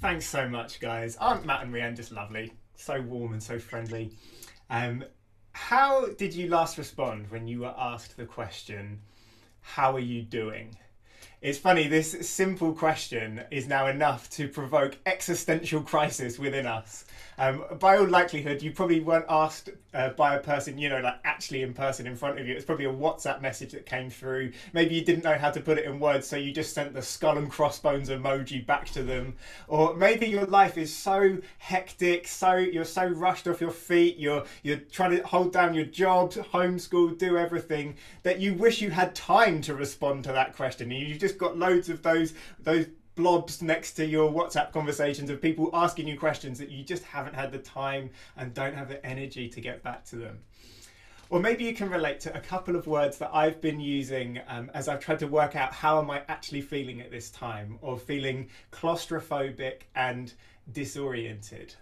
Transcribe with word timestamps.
Thanks 0.00 0.26
so 0.26 0.48
much, 0.48 0.78
guys. 0.78 1.16
Aren't 1.16 1.44
Matt 1.44 1.64
and 1.64 1.74
Rianne 1.74 1.96
just 1.96 2.12
lovely? 2.12 2.52
So 2.76 3.00
warm 3.00 3.32
and 3.32 3.42
so 3.42 3.58
friendly. 3.58 4.12
Um, 4.70 5.04
how 5.52 6.06
did 6.06 6.32
you 6.32 6.48
last 6.48 6.78
respond 6.78 7.28
when 7.30 7.48
you 7.48 7.60
were 7.60 7.74
asked 7.76 8.16
the 8.16 8.24
question, 8.24 9.00
How 9.60 9.96
are 9.96 10.00
you 10.00 10.22
doing? 10.22 10.76
It's 11.40 11.56
funny, 11.56 11.86
this 11.86 12.28
simple 12.28 12.72
question 12.72 13.44
is 13.52 13.68
now 13.68 13.86
enough 13.86 14.28
to 14.30 14.48
provoke 14.48 14.98
existential 15.06 15.80
crisis 15.82 16.36
within 16.36 16.66
us. 16.66 17.04
Um, 17.38 17.64
by 17.78 17.98
all 17.98 18.08
likelihood, 18.08 18.60
you 18.60 18.72
probably 18.72 18.98
weren't 18.98 19.26
asked 19.28 19.70
uh, 19.94 20.08
by 20.10 20.34
a 20.34 20.40
person, 20.40 20.76
you 20.76 20.88
know, 20.88 20.98
like 20.98 21.20
actually 21.22 21.62
in 21.62 21.72
person 21.72 22.08
in 22.08 22.16
front 22.16 22.40
of 22.40 22.48
you. 22.48 22.54
It's 22.56 22.64
probably 22.64 22.86
a 22.86 22.92
WhatsApp 22.92 23.40
message 23.40 23.70
that 23.70 23.86
came 23.86 24.10
through. 24.10 24.52
Maybe 24.72 24.96
you 24.96 25.04
didn't 25.04 25.22
know 25.22 25.38
how 25.38 25.52
to 25.52 25.60
put 25.60 25.78
it 25.78 25.84
in 25.84 26.00
words, 26.00 26.26
so 26.26 26.34
you 26.34 26.52
just 26.52 26.74
sent 26.74 26.92
the 26.92 27.02
skull 27.02 27.38
and 27.38 27.48
crossbones 27.48 28.08
emoji 28.08 28.66
back 28.66 28.86
to 28.90 29.04
them. 29.04 29.36
Or 29.68 29.94
maybe 29.94 30.26
your 30.26 30.46
life 30.46 30.76
is 30.76 30.92
so 30.92 31.38
hectic, 31.58 32.26
so 32.26 32.56
you're 32.56 32.84
so 32.84 33.06
rushed 33.06 33.46
off 33.46 33.60
your 33.60 33.70
feet, 33.70 34.18
you're 34.18 34.44
you're 34.64 34.78
trying 34.78 35.16
to 35.16 35.24
hold 35.24 35.52
down 35.52 35.74
your 35.74 35.84
job, 35.84 36.32
homeschool, 36.32 37.16
do 37.16 37.38
everything 37.38 37.94
that 38.24 38.40
you 38.40 38.54
wish 38.54 38.82
you 38.82 38.90
had 38.90 39.14
time 39.14 39.60
to 39.62 39.74
respond 39.76 40.24
to 40.24 40.32
that 40.32 40.56
question. 40.56 40.90
And 40.90 41.00
you've 41.00 41.20
just 41.20 41.27
got 41.32 41.56
loads 41.56 41.88
of 41.88 42.02
those 42.02 42.34
those 42.60 42.86
blobs 43.14 43.60
next 43.62 43.94
to 43.94 44.06
your 44.06 44.30
WhatsApp 44.30 44.72
conversations 44.72 45.28
of 45.28 45.42
people 45.42 45.70
asking 45.72 46.06
you 46.06 46.16
questions 46.16 46.56
that 46.58 46.70
you 46.70 46.84
just 46.84 47.02
haven't 47.02 47.34
had 47.34 47.50
the 47.50 47.58
time 47.58 48.10
and 48.36 48.54
don't 48.54 48.74
have 48.74 48.88
the 48.88 49.04
energy 49.04 49.48
to 49.48 49.60
get 49.60 49.82
back 49.82 50.04
to 50.04 50.16
them. 50.16 50.38
Or 51.30 51.40
maybe 51.40 51.64
you 51.64 51.74
can 51.74 51.90
relate 51.90 52.20
to 52.20 52.36
a 52.36 52.40
couple 52.40 52.74
of 52.74 52.86
words 52.86 53.18
that 53.18 53.30
I've 53.34 53.60
been 53.60 53.80
using 53.80 54.40
um, 54.48 54.70
as 54.72 54.88
I've 54.88 55.00
tried 55.00 55.18
to 55.18 55.26
work 55.26 55.56
out 55.56 55.74
how 55.74 56.00
am 56.00 56.10
I 56.10 56.22
actually 56.28 56.62
feeling 56.62 57.00
at 57.00 57.10
this 57.10 57.28
time, 57.30 57.78
or 57.82 57.98
feeling 57.98 58.48
claustrophobic 58.72 59.82
and 59.94 60.32
disoriented. 60.72 61.74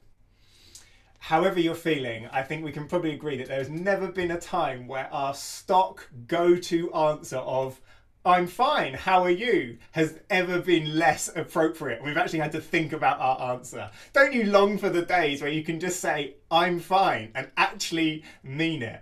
However, 1.18 1.60
you're 1.60 1.74
feeling, 1.74 2.28
I 2.32 2.43
think 2.43 2.65
we 2.65 2.73
can 2.73 2.88
probably 2.88 3.12
agree 3.12 3.37
that 3.37 3.49
there's 3.49 3.68
never 3.68 4.09
been 4.09 4.32
a 4.32 4.40
time 4.40 4.88
where 4.88 5.12
our 5.12 5.34
stock 5.34 6.09
go 6.26 6.56
to 6.56 6.93
answer 6.93 7.38
of 7.38 7.80
I'm 8.27 8.49
fine, 8.49 8.95
how 8.95 9.23
are 9.23 9.30
you? 9.30 9.79
has 9.93 10.19
ever 10.30 10.60
been 10.60 10.99
less 10.99 11.30
appropriate. 11.37 12.02
We've 12.02 12.16
actually 12.16 12.41
had 12.41 12.51
to 12.52 12.60
think 12.60 12.93
about 12.93 13.21
our 13.21 13.55
answer. 13.55 13.88
Don't 14.13 14.33
you 14.33 14.46
long 14.46 14.79
for 14.79 14.91
the 14.91 15.02
days 15.02 15.41
where 15.41 15.51
you 15.51 15.63
can 15.63 15.79
just 15.79 16.01
say, 16.01 16.35
I'm 16.51 16.80
fine, 16.80 17.30
and 17.37 17.49
actually 17.57 18.24
mean 18.43 18.83
it? 18.83 19.01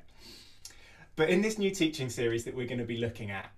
But 1.17 1.31
in 1.31 1.41
this 1.41 1.57
new 1.57 1.71
teaching 1.71 2.11
series 2.11 2.45
that 2.45 2.55
we're 2.55 2.67
going 2.67 2.81
to 2.81 2.85
be 2.85 2.99
looking 2.99 3.31
at, 3.31 3.51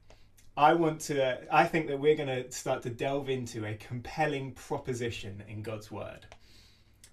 I 0.56 0.73
want 0.73 1.00
to, 1.03 1.39
I 1.53 1.64
think 1.64 1.89
that 1.89 1.98
we're 1.98 2.14
going 2.14 2.28
to 2.28 2.48
start 2.53 2.83
to 2.84 2.91
delve 2.91 3.28
into 3.28 3.67
a 3.67 3.75
compelling 3.75 4.53
proposition 4.53 5.42
in 5.48 5.62
God's 5.62 5.91
Word. 5.91 6.27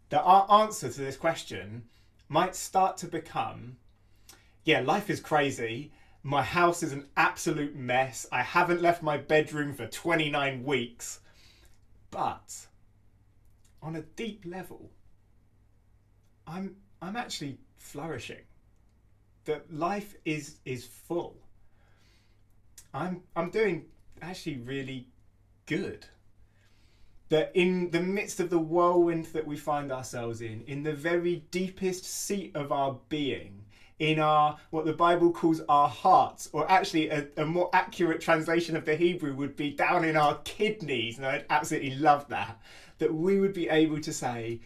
That 0.09 0.21
our 0.21 0.61
answer 0.61 0.91
to 0.91 1.01
this 1.01 1.17
question 1.17 1.85
might 2.29 2.55
start 2.55 2.97
to 2.97 3.07
become 3.07 3.77
yeah, 4.65 4.79
life 4.79 5.09
is 5.09 5.19
crazy 5.19 5.91
my 6.23 6.41
house 6.41 6.81
is 6.83 6.93
an 6.93 7.05
absolute 7.17 7.75
mess. 7.75 8.25
I 8.31 8.41
haven't 8.41 8.81
left 8.81 9.03
my 9.03 9.17
bedroom 9.17 9.73
for 9.73 9.85
29 9.87 10.63
weeks. 10.63 11.19
But 12.09 12.67
on 13.81 13.97
a 13.97 14.01
deep 14.01 14.45
level, 14.45 14.89
I'm 16.47 16.77
I'm 17.01 17.17
actually 17.17 17.57
flourishing. 17.75 18.43
That 19.45 19.73
life 19.73 20.15
is 20.23 20.57
is 20.63 20.85
full. 20.85 21.35
I'm 22.93 23.23
I'm 23.35 23.49
doing 23.49 23.85
actually 24.21 24.57
really 24.57 25.09
good. 25.65 26.05
That 27.29 27.51
in 27.55 27.89
the 27.89 28.01
midst 28.01 28.39
of 28.39 28.49
the 28.49 28.59
whirlwind 28.59 29.25
that 29.33 29.47
we 29.47 29.57
find 29.57 29.91
ourselves 29.91 30.39
in, 30.39 30.63
in 30.67 30.83
the 30.83 30.93
very 30.93 31.43
deepest 31.51 32.05
seat 32.05 32.55
of 32.55 32.71
our 32.71 32.99
being, 33.09 33.65
in 33.99 34.19
our 34.19 34.57
what 34.69 34.85
the 34.85 34.93
Bible 34.93 35.31
calls 35.31 35.61
our 35.69 35.87
hearts, 35.87 36.49
or 36.51 36.69
actually 36.69 37.09
a, 37.09 37.27
a, 37.37 37.45
more 37.45 37.69
accurate 37.73 38.21
translation 38.21 38.75
of 38.75 38.85
the 38.85 38.95
Hebrew 38.95 39.35
would 39.35 39.55
be 39.55 39.71
down 39.71 40.03
in 40.03 40.17
our 40.17 40.39
kidneys, 40.43 41.17
and 41.17 41.25
I'd 41.25 41.45
absolutely 41.49 41.95
love 41.95 42.27
that. 42.29 42.59
That 42.99 43.13
we 43.13 43.39
would 43.39 43.53
be 43.53 43.69
able 43.69 43.99
to 44.01 44.13
say, 44.13 44.61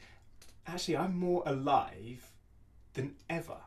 actually, 0.66 0.98
I'm 0.98 1.18
more 1.18 1.44
alive 1.46 2.32
than 2.94 3.16
ever. 3.30 3.58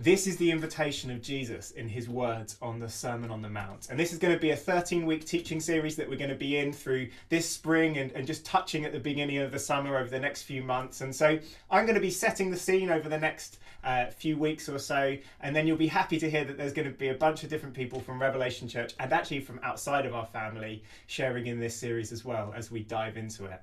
This 0.00 0.28
is 0.28 0.36
the 0.36 0.52
invitation 0.52 1.10
of 1.10 1.20
Jesus 1.20 1.72
in 1.72 1.88
his 1.88 2.08
words 2.08 2.56
on 2.62 2.78
the 2.78 2.88
Sermon 2.88 3.32
on 3.32 3.42
the 3.42 3.48
Mount. 3.48 3.88
And 3.90 3.98
this 3.98 4.12
is 4.12 4.20
going 4.20 4.32
to 4.32 4.38
be 4.38 4.52
a 4.52 4.56
13 4.56 5.04
week 5.04 5.24
teaching 5.24 5.58
series 5.58 5.96
that 5.96 6.08
we're 6.08 6.16
going 6.16 6.30
to 6.30 6.36
be 6.36 6.56
in 6.56 6.72
through 6.72 7.08
this 7.30 7.50
spring 7.50 7.98
and, 7.98 8.12
and 8.12 8.24
just 8.24 8.46
touching 8.46 8.84
at 8.84 8.92
the 8.92 9.00
beginning 9.00 9.38
of 9.38 9.50
the 9.50 9.58
summer 9.58 9.98
over 9.98 10.08
the 10.08 10.20
next 10.20 10.42
few 10.42 10.62
months. 10.62 11.00
And 11.00 11.12
so 11.12 11.40
I'm 11.68 11.84
going 11.84 11.96
to 11.96 12.00
be 12.00 12.12
setting 12.12 12.52
the 12.52 12.56
scene 12.56 12.90
over 12.90 13.08
the 13.08 13.18
next 13.18 13.58
uh, 13.82 14.06
few 14.06 14.38
weeks 14.38 14.68
or 14.68 14.78
so. 14.78 15.16
And 15.40 15.56
then 15.56 15.66
you'll 15.66 15.76
be 15.76 15.88
happy 15.88 16.20
to 16.20 16.30
hear 16.30 16.44
that 16.44 16.56
there's 16.56 16.72
going 16.72 16.86
to 16.86 16.96
be 16.96 17.08
a 17.08 17.14
bunch 17.14 17.42
of 17.42 17.50
different 17.50 17.74
people 17.74 17.98
from 17.98 18.22
Revelation 18.22 18.68
Church 18.68 18.94
and 19.00 19.12
actually 19.12 19.40
from 19.40 19.58
outside 19.64 20.06
of 20.06 20.14
our 20.14 20.26
family 20.26 20.84
sharing 21.08 21.48
in 21.48 21.58
this 21.58 21.74
series 21.74 22.12
as 22.12 22.24
well 22.24 22.54
as 22.56 22.70
we 22.70 22.84
dive 22.84 23.16
into 23.16 23.46
it. 23.46 23.60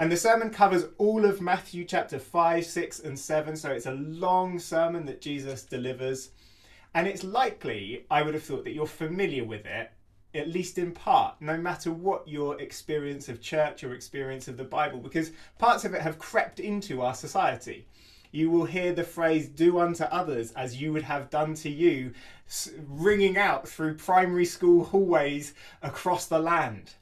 And 0.00 0.10
the 0.10 0.16
sermon 0.16 0.48
covers 0.48 0.86
all 0.96 1.26
of 1.26 1.42
Matthew 1.42 1.84
chapter 1.84 2.18
5, 2.18 2.64
6, 2.64 3.00
and 3.00 3.18
7. 3.18 3.54
So 3.54 3.70
it's 3.70 3.84
a 3.84 3.92
long 3.92 4.58
sermon 4.58 5.04
that 5.04 5.20
Jesus 5.20 5.62
delivers. 5.64 6.30
And 6.94 7.06
it's 7.06 7.22
likely, 7.22 8.06
I 8.10 8.22
would 8.22 8.32
have 8.32 8.42
thought, 8.42 8.64
that 8.64 8.72
you're 8.72 8.86
familiar 8.86 9.44
with 9.44 9.66
it, 9.66 9.90
at 10.34 10.48
least 10.48 10.78
in 10.78 10.92
part, 10.92 11.34
no 11.42 11.58
matter 11.58 11.92
what 11.92 12.26
your 12.26 12.58
experience 12.62 13.28
of 13.28 13.42
church 13.42 13.84
or 13.84 13.92
experience 13.92 14.48
of 14.48 14.56
the 14.56 14.64
Bible, 14.64 15.00
because 15.00 15.32
parts 15.58 15.84
of 15.84 15.92
it 15.92 16.00
have 16.00 16.18
crept 16.18 16.60
into 16.60 17.02
our 17.02 17.14
society. 17.14 17.86
You 18.32 18.50
will 18.50 18.64
hear 18.64 18.94
the 18.94 19.04
phrase, 19.04 19.48
do 19.48 19.80
unto 19.80 20.04
others 20.04 20.52
as 20.52 20.80
you 20.80 20.94
would 20.94 21.02
have 21.02 21.28
done 21.28 21.52
to 21.56 21.68
you, 21.68 22.14
ringing 22.88 23.36
out 23.36 23.68
through 23.68 23.96
primary 23.96 24.46
school 24.46 24.82
hallways 24.82 25.52
across 25.82 26.24
the 26.24 26.38
land. 26.38 26.94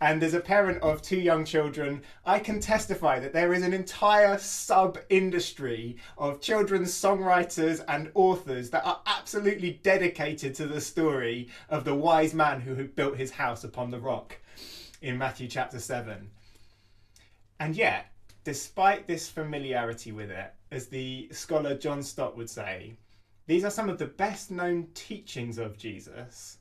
And 0.00 0.22
as 0.22 0.34
a 0.34 0.40
parent 0.40 0.82
of 0.82 1.00
two 1.00 1.18
young 1.18 1.44
children, 1.44 2.02
I 2.24 2.38
can 2.38 2.60
testify 2.60 3.18
that 3.20 3.32
there 3.32 3.54
is 3.54 3.62
an 3.62 3.72
entire 3.72 4.36
sub 4.36 4.98
industry 5.08 5.96
of 6.18 6.40
children's 6.40 6.92
songwriters 6.92 7.82
and 7.88 8.10
authors 8.14 8.68
that 8.70 8.84
are 8.84 9.00
absolutely 9.06 9.80
dedicated 9.82 10.54
to 10.56 10.66
the 10.66 10.82
story 10.82 11.48
of 11.70 11.84
the 11.84 11.94
wise 11.94 12.34
man 12.34 12.60
who 12.60 12.74
had 12.74 12.94
built 12.94 13.16
his 13.16 13.30
house 13.30 13.64
upon 13.64 13.90
the 13.90 14.00
rock 14.00 14.38
in 15.00 15.16
Matthew 15.16 15.48
chapter 15.48 15.78
7. 15.78 16.30
And 17.58 17.74
yet, 17.74 18.12
despite 18.44 19.06
this 19.06 19.30
familiarity 19.30 20.12
with 20.12 20.30
it, 20.30 20.52
as 20.70 20.88
the 20.88 21.28
scholar 21.32 21.74
John 21.74 22.02
Stott 22.02 22.36
would 22.36 22.50
say, 22.50 22.96
these 23.46 23.64
are 23.64 23.70
some 23.70 23.88
of 23.88 23.98
the 23.98 24.06
best 24.06 24.50
known 24.50 24.88
teachings 24.92 25.56
of 25.56 25.78
Jesus, 25.78 26.58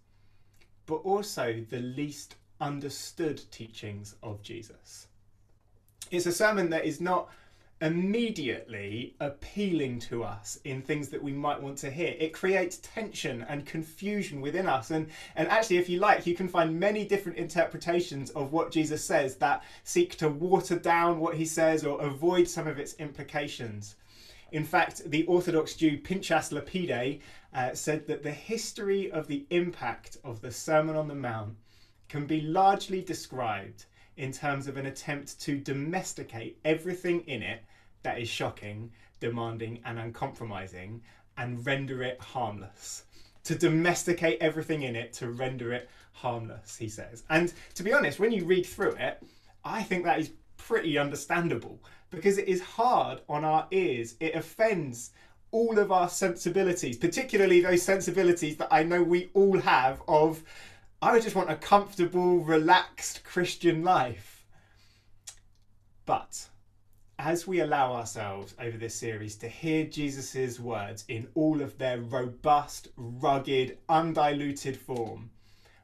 but 0.86 0.98
also 0.98 1.66
the 1.70 1.80
least 1.80 2.36
understood 2.66 3.40
teachings 3.52 4.16
of 4.24 4.42
Jesus. 4.42 5.08
It's 6.10 6.26
a 6.26 6.32
sermon 6.32 6.72
that 6.72 6.86
is 6.86 7.00
not 7.00 7.30
immediately 7.80 9.16
appealing 9.20 10.00
to 10.00 10.24
us 10.24 10.58
in 10.64 10.82
things 10.82 11.10
that 11.10 11.22
we 11.22 11.32
might 11.32 11.62
want 11.62 11.78
to 11.78 11.92
hear. 11.92 12.16
It 12.18 12.34
creates 12.34 12.80
tension 12.82 13.46
and 13.48 13.68
confusion 13.68 14.42
within 14.42 14.66
us. 14.66 14.90
And, 14.90 15.10
and 15.36 15.48
actually, 15.50 15.78
if 15.78 15.90
you 15.90 16.00
like, 16.00 16.26
you 16.26 16.34
can 16.34 16.48
find 16.48 16.80
many 16.80 17.06
different 17.06 17.38
interpretations 17.38 18.32
of 18.32 18.52
what 18.52 18.72
Jesus 18.72 19.04
says 19.04 19.36
that 19.36 19.64
seek 19.84 20.18
to 20.18 20.30
water 20.30 20.80
down 20.80 21.20
what 21.20 21.36
he 21.36 21.46
says 21.46 21.86
or 21.86 22.02
avoid 22.02 22.48
some 22.48 22.66
of 22.66 22.80
its 22.80 22.96
implications. 22.96 23.96
In 24.52 24.64
fact, 24.64 25.12
the 25.12 25.26
Orthodox 25.26 25.76
Jew 25.76 25.98
Pinchas 25.98 26.52
Lapide 26.52 27.20
uh, 27.54 27.74
said 27.74 28.08
that 28.08 28.24
the 28.24 28.32
history 28.32 29.12
of 29.12 29.28
the 29.28 29.46
impact 29.52 30.18
of 30.24 30.42
the 30.42 30.52
Sermon 30.52 30.96
on 30.96 31.08
the 31.08 31.16
Mount 31.16 31.56
can 32.10 32.26
be 32.26 32.42
largely 32.42 33.02
described 33.02 33.86
in 34.18 34.32
terms 34.32 34.68
of 34.68 34.78
an 34.78 34.86
attempt 34.86 35.40
to 35.42 35.58
domesticate 35.58 36.58
everything 36.64 37.22
in 37.22 37.42
it 37.42 37.64
that 38.04 38.20
is 38.20 38.30
shocking, 38.30 38.92
demanding, 39.20 39.80
and 39.86 40.00
uncompromising 40.00 41.02
and 41.38 41.66
render 41.66 42.04
it 42.04 42.20
harmless. 42.22 43.04
To 43.46 43.56
domesticate 43.56 44.42
everything 44.42 44.84
in 44.84 44.96
it 44.96 45.14
to 45.14 45.30
render 45.30 45.74
it 45.74 45.90
harmless, 46.14 46.78
he 46.78 46.88
says. 46.88 47.24
And 47.30 47.54
to 47.76 47.84
be 47.84 47.94
honest, 47.94 48.20
when 48.20 48.32
you 48.32 48.46
read 48.46 48.66
through 48.66 48.94
it, 48.94 49.22
I 49.64 49.84
think 49.84 50.06
that 50.06 50.20
is 50.20 50.32
pretty 50.58 50.98
understandable 50.98 51.80
because 52.10 52.38
it 52.38 52.48
is 52.48 52.62
hard 52.62 53.22
on 53.28 53.44
our 53.44 53.68
ears. 53.72 54.16
It 54.20 54.36
offends 54.36 55.12
all 55.52 55.78
of 55.78 55.92
our 55.92 56.10
sensibilities, 56.10 56.98
particularly 56.98 57.62
those 57.62 57.82
sensibilities 57.82 58.58
that 58.58 58.70
I 58.72 58.84
know 58.84 59.04
we 59.04 59.30
all 59.34 59.60
have 59.60 60.02
of 60.08 60.44
I 61.06 61.12
would 61.12 61.22
just 61.22 61.36
want 61.36 61.52
a 61.52 61.56
comfortable, 61.56 62.40
relaxed 62.40 63.24
Christian 63.24 63.84
life. 63.84 64.44
But 66.08 66.50
as 67.20 67.46
we 67.46 67.60
allow 67.60 67.94
ourselves 67.94 68.56
over 68.60 68.76
this 68.76 68.96
series 68.96 69.36
to 69.36 69.48
hear 69.48 69.86
Jesus' 69.86 70.60
words 70.60 71.06
in 71.08 71.28
all 71.36 71.62
of 71.62 71.78
their 71.78 72.00
robust, 72.00 72.88
rugged, 72.98 73.78
undiluted 73.88 74.78
form, 74.78 75.30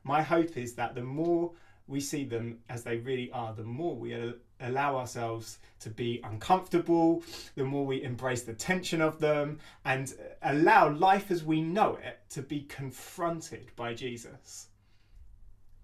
my 0.04 0.24
hope 0.24 0.58
is 0.58 0.74
that 0.74 0.96
the 0.96 1.04
more 1.04 1.52
we 1.86 2.00
see 2.00 2.24
them 2.24 2.58
as 2.68 2.82
they 2.82 2.98
really 2.98 3.32
are, 3.32 3.54
the 3.54 3.62
more 3.62 3.96
we 3.96 4.34
allow 4.60 4.98
ourselves 4.98 5.60
to 5.82 5.92
be 5.92 6.20
uncomfortable, 6.24 7.24
the 7.54 7.64
more 7.64 7.86
we 7.86 8.02
embrace 8.02 8.42
the 8.42 8.54
tension 8.54 9.02
of 9.02 9.20
them, 9.20 9.60
and 9.86 10.16
allow 10.42 10.90
life 10.90 11.30
as 11.30 11.44
we 11.44 11.62
know 11.62 12.00
it 12.04 12.22
to 12.32 12.42
be 12.42 12.62
confronted 12.62 13.70
by 13.76 13.94
Jesus, 13.94 14.70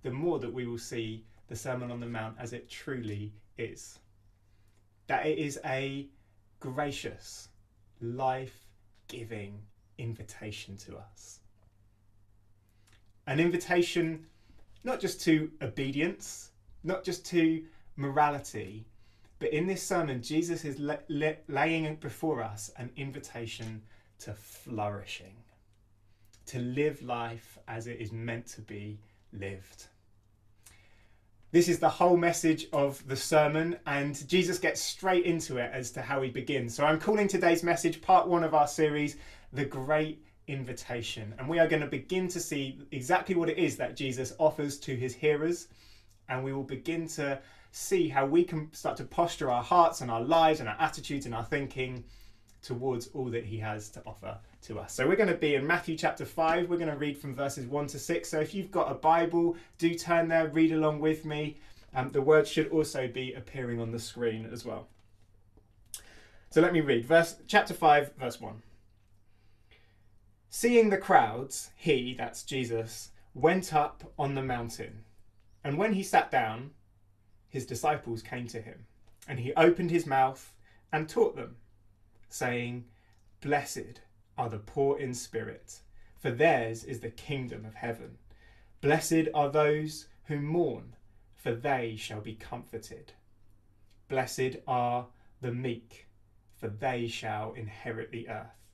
the 0.03 0.11
more 0.11 0.39
that 0.39 0.53
we 0.53 0.65
will 0.65 0.77
see 0.77 1.25
the 1.47 1.55
Sermon 1.55 1.91
on 1.91 1.99
the 1.99 2.07
Mount 2.07 2.35
as 2.39 2.53
it 2.53 2.69
truly 2.69 3.33
is. 3.57 3.99
That 5.07 5.25
it 5.25 5.37
is 5.37 5.59
a 5.65 6.07
gracious, 6.59 7.49
life 8.01 8.65
giving 9.07 9.59
invitation 9.97 10.77
to 10.77 10.97
us. 10.97 11.39
An 13.25 13.39
invitation 13.39 14.25
not 14.83 14.99
just 14.99 15.21
to 15.21 15.51
obedience, 15.61 16.51
not 16.83 17.03
just 17.03 17.25
to 17.25 17.63
morality, 17.97 18.85
but 19.39 19.53
in 19.53 19.67
this 19.67 19.83
sermon, 19.83 20.21
Jesus 20.21 20.63
is 20.65 20.79
le- 20.79 20.99
le- 21.09 21.35
laying 21.47 21.95
before 21.95 22.41
us 22.41 22.71
an 22.77 22.89
invitation 22.95 23.81
to 24.19 24.33
flourishing, 24.33 25.35
to 26.47 26.59
live 26.59 27.01
life 27.01 27.57
as 27.67 27.87
it 27.87 27.99
is 27.99 28.11
meant 28.11 28.47
to 28.47 28.61
be 28.61 28.99
lived. 29.39 29.87
This 31.51 31.69
is 31.69 31.79
the 31.79 31.89
whole 31.89 32.17
message 32.17 32.67
of 32.73 33.07
the 33.07 33.15
sermon, 33.15 33.77
and 33.85 34.27
Jesus 34.27 34.59
gets 34.59 34.81
straight 34.81 35.25
into 35.25 35.57
it 35.57 35.71
as 35.73 35.91
to 35.91 36.01
how 36.01 36.21
he 36.21 36.29
begins. 36.29 36.75
So 36.75 36.85
I'm 36.85 36.99
calling 36.99 37.27
today's 37.27 37.63
message 37.63 38.01
part 38.01 38.27
one 38.27 38.43
of 38.43 38.53
our 38.53 38.67
series, 38.67 39.15
The 39.53 39.63
Great 39.63 40.25
Invitation. 40.47 41.33
And 41.39 41.47
we 41.47 41.59
are 41.59 41.67
going 41.67 41.81
to 41.81 41.87
begin 41.87 42.27
to 42.29 42.39
see 42.41 42.79
exactly 42.91 43.33
what 43.33 43.49
it 43.49 43.57
is 43.57 43.77
that 43.77 43.95
Jesus 43.95 44.33
offers 44.39 44.77
to 44.81 44.95
his 44.95 45.15
hearers, 45.15 45.69
and 46.27 46.43
we 46.43 46.51
will 46.51 46.63
begin 46.63 47.07
to 47.09 47.39
see 47.71 48.09
how 48.09 48.25
we 48.25 48.43
can 48.43 48.73
start 48.73 48.97
to 48.97 49.05
posture 49.05 49.49
our 49.49 49.63
hearts 49.63 50.01
and 50.01 50.11
our 50.11 50.21
lives 50.21 50.59
and 50.59 50.67
our 50.67 50.77
attitudes 50.79 51.25
and 51.25 51.33
our 51.33 51.45
thinking 51.45 52.03
towards 52.61 53.07
all 53.07 53.25
that 53.25 53.45
he 53.45 53.57
has 53.57 53.89
to 53.89 54.01
offer 54.05 54.37
to 54.63 54.79
us. 54.79 54.93
So 54.93 55.07
we're 55.07 55.15
going 55.15 55.29
to 55.29 55.35
be 55.35 55.55
in 55.55 55.65
Matthew 55.65 55.95
chapter 55.95 56.25
5. 56.25 56.69
We're 56.69 56.77
going 56.77 56.91
to 56.91 56.97
read 56.97 57.17
from 57.17 57.35
verses 57.35 57.65
1 57.65 57.87
to 57.87 57.99
6. 57.99 58.29
So 58.29 58.39
if 58.39 58.53
you've 58.53 58.71
got 58.71 58.91
a 58.91 58.95
Bible, 58.95 59.55
do 59.77 59.93
turn 59.95 60.27
there, 60.27 60.47
read 60.47 60.71
along 60.71 60.99
with 60.99 61.25
me. 61.25 61.57
Um, 61.93 62.11
the 62.11 62.21
words 62.21 62.49
should 62.49 62.69
also 62.69 63.07
be 63.07 63.33
appearing 63.33 63.79
on 63.79 63.91
the 63.91 63.99
screen 63.99 64.49
as 64.51 64.65
well. 64.65 64.87
So 66.49 66.61
let 66.61 66.73
me 66.73 66.81
read 66.81 67.05
verse 67.05 67.35
chapter 67.47 67.73
5 67.73 68.13
verse 68.17 68.39
1. 68.39 68.61
Seeing 70.49 70.89
the 70.89 70.97
crowds, 70.97 71.71
he, 71.75 72.15
that's 72.17 72.43
Jesus, 72.43 73.11
went 73.33 73.73
up 73.73 74.11
on 74.17 74.33
the 74.33 74.41
mountain. 74.41 75.03
And 75.63 75.77
when 75.77 75.93
he 75.93 76.03
sat 76.03 76.31
down, 76.31 76.71
his 77.49 77.65
disciples 77.65 78.21
came 78.21 78.47
to 78.47 78.61
him, 78.61 78.87
and 79.27 79.39
he 79.39 79.53
opened 79.53 79.91
his 79.91 80.05
mouth 80.05 80.53
and 80.91 81.07
taught 81.07 81.35
them, 81.35 81.57
saying, 82.29 82.85
Blessed 83.41 84.01
are 84.37 84.49
the 84.49 84.59
poor 84.59 84.99
in 84.99 85.13
spirit, 85.13 85.81
for 86.17 86.31
theirs 86.31 86.83
is 86.83 86.99
the 86.99 87.09
kingdom 87.09 87.65
of 87.65 87.75
heaven. 87.75 88.17
Blessed 88.81 89.29
are 89.33 89.49
those 89.49 90.07
who 90.25 90.39
mourn, 90.39 90.95
for 91.35 91.53
they 91.53 91.95
shall 91.95 92.21
be 92.21 92.35
comforted. 92.35 93.13
Blessed 94.07 94.57
are 94.67 95.07
the 95.41 95.51
meek, 95.51 96.07
for 96.55 96.67
they 96.67 97.07
shall 97.07 97.53
inherit 97.53 98.11
the 98.11 98.29
earth. 98.29 98.67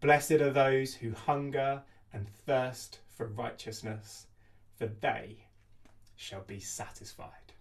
Blessed 0.00 0.32
are 0.32 0.50
those 0.50 0.94
who 0.94 1.12
hunger 1.12 1.82
and 2.12 2.28
thirst 2.28 2.98
for 3.08 3.26
righteousness, 3.26 4.26
for 4.74 4.86
they 4.86 5.46
shall 6.16 6.42
be 6.42 6.60
satisfied. 6.60 7.51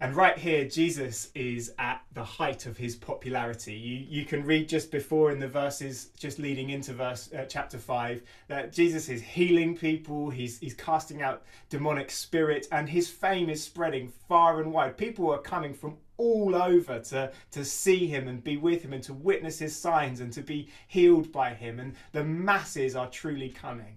And 0.00 0.16
right 0.16 0.36
here, 0.36 0.68
Jesus 0.68 1.30
is 1.34 1.72
at 1.78 2.02
the 2.12 2.24
height 2.24 2.66
of 2.66 2.76
his 2.76 2.96
popularity. 2.96 3.74
You, 3.74 4.20
you 4.20 4.26
can 4.26 4.44
read 4.44 4.68
just 4.68 4.90
before 4.90 5.30
in 5.30 5.38
the 5.38 5.48
verses, 5.48 6.06
just 6.18 6.38
leading 6.38 6.70
into 6.70 6.92
verse 6.92 7.32
uh, 7.32 7.44
chapter 7.48 7.78
five, 7.78 8.22
that 8.48 8.72
Jesus 8.72 9.08
is 9.08 9.22
healing 9.22 9.76
people. 9.76 10.30
He's 10.30 10.58
he's 10.58 10.74
casting 10.74 11.22
out 11.22 11.44
demonic 11.70 12.10
spirit, 12.10 12.66
and 12.72 12.88
his 12.88 13.08
fame 13.08 13.48
is 13.48 13.62
spreading 13.62 14.12
far 14.28 14.60
and 14.60 14.72
wide. 14.72 14.98
People 14.98 15.30
are 15.32 15.38
coming 15.38 15.72
from 15.72 15.96
all 16.16 16.54
over 16.54 16.98
to 16.98 17.32
to 17.52 17.64
see 17.64 18.06
him 18.06 18.28
and 18.28 18.44
be 18.44 18.56
with 18.56 18.82
him 18.82 18.92
and 18.92 19.02
to 19.04 19.14
witness 19.14 19.58
his 19.60 19.76
signs 19.76 20.20
and 20.20 20.32
to 20.32 20.42
be 20.42 20.68
healed 20.88 21.30
by 21.32 21.54
him. 21.54 21.78
And 21.78 21.94
the 22.12 22.24
masses 22.24 22.96
are 22.96 23.08
truly 23.08 23.48
coming. 23.48 23.96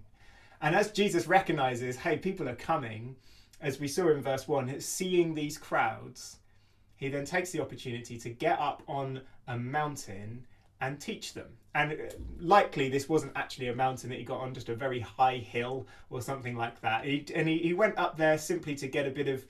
And 0.60 0.74
as 0.74 0.90
Jesus 0.90 1.26
recognizes, 1.26 1.96
hey, 1.96 2.16
people 2.16 2.48
are 2.48 2.56
coming 2.56 3.16
as 3.60 3.80
we 3.80 3.88
saw 3.88 4.08
in 4.10 4.22
verse 4.22 4.46
1, 4.46 4.80
seeing 4.80 5.34
these 5.34 5.58
crowds, 5.58 6.38
he 6.96 7.08
then 7.08 7.24
takes 7.24 7.50
the 7.50 7.60
opportunity 7.60 8.18
to 8.18 8.30
get 8.30 8.58
up 8.58 8.82
on 8.86 9.20
a 9.46 9.56
mountain 9.56 10.46
and 10.80 11.00
teach 11.00 11.34
them. 11.34 11.48
And 11.74 11.92
uh, 11.92 11.96
likely 12.40 12.88
this 12.88 13.08
wasn't 13.08 13.32
actually 13.34 13.68
a 13.68 13.74
mountain 13.74 14.10
that 14.10 14.18
he 14.18 14.24
got 14.24 14.40
on, 14.40 14.54
just 14.54 14.68
a 14.68 14.74
very 14.74 15.00
high 15.00 15.36
hill 15.36 15.86
or 16.10 16.22
something 16.22 16.56
like 16.56 16.80
that. 16.80 17.04
He, 17.04 17.24
and 17.34 17.48
he, 17.48 17.58
he 17.58 17.72
went 17.72 17.98
up 17.98 18.16
there 18.16 18.38
simply 18.38 18.74
to 18.76 18.88
get 18.88 19.06
a 19.06 19.10
bit 19.10 19.28
of 19.28 19.46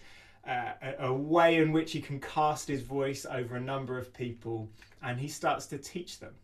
uh, 0.47 0.73
a, 0.83 1.07
a 1.07 1.13
way 1.13 1.57
in 1.57 1.73
which 1.73 1.93
he 1.93 2.01
can 2.01 2.21
cast 2.21 2.69
his 2.69 2.83
voice 2.83 3.27
over 3.31 3.57
a 3.57 3.61
number 3.61 3.99
of 3.99 4.15
people 4.15 4.71
and 5.03 5.19
he 5.19 5.29
starts 5.29 5.67
to 5.67 5.79
teach 5.79 6.19
them. 6.19 6.35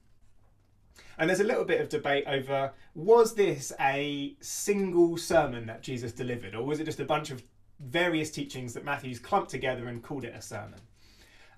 And 1.19 1.29
there's 1.29 1.41
a 1.41 1.45
little 1.45 1.65
bit 1.65 1.81
of 1.81 1.89
debate 1.89 2.25
over 2.27 2.73
was 2.95 3.35
this 3.35 3.73
a 3.81 4.37
single 4.41 5.17
sermon 5.17 5.67
that 5.67 5.83
Jesus 5.83 6.13
delivered, 6.13 6.55
or 6.55 6.65
was 6.65 6.81
it 6.81 6.85
just 6.85 7.01
a 7.01 7.05
bunch 7.05 7.31
of 7.31 7.43
various 7.81 8.31
teachings 8.31 8.75
that 8.75 8.85
Matthew's 8.85 9.19
clumped 9.19 9.51
together 9.51 9.89
and 9.89 10.03
called 10.03 10.25
it 10.25 10.35
a 10.35 10.43
sermon. 10.43 10.81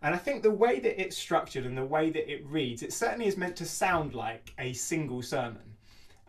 And 0.03 0.15
I 0.15 0.19
think 0.19 0.43
the 0.43 0.51
way 0.51 0.79
that 0.81 1.01
it's 1.01 1.17
structured 1.17 1.65
and 1.67 1.77
the 1.77 1.85
way 1.85 2.11
that 2.11 2.31
it 2.31 2.47
reads, 2.47 2.83
it 2.83 2.93
certainly 2.93 3.27
is 3.27 3.37
meant 3.37 3.57
to 3.57 3.65
sound 3.65 4.15
like 4.15 4.53
a 4.59 4.73
single 4.73 5.23
sermon. 5.23 5.77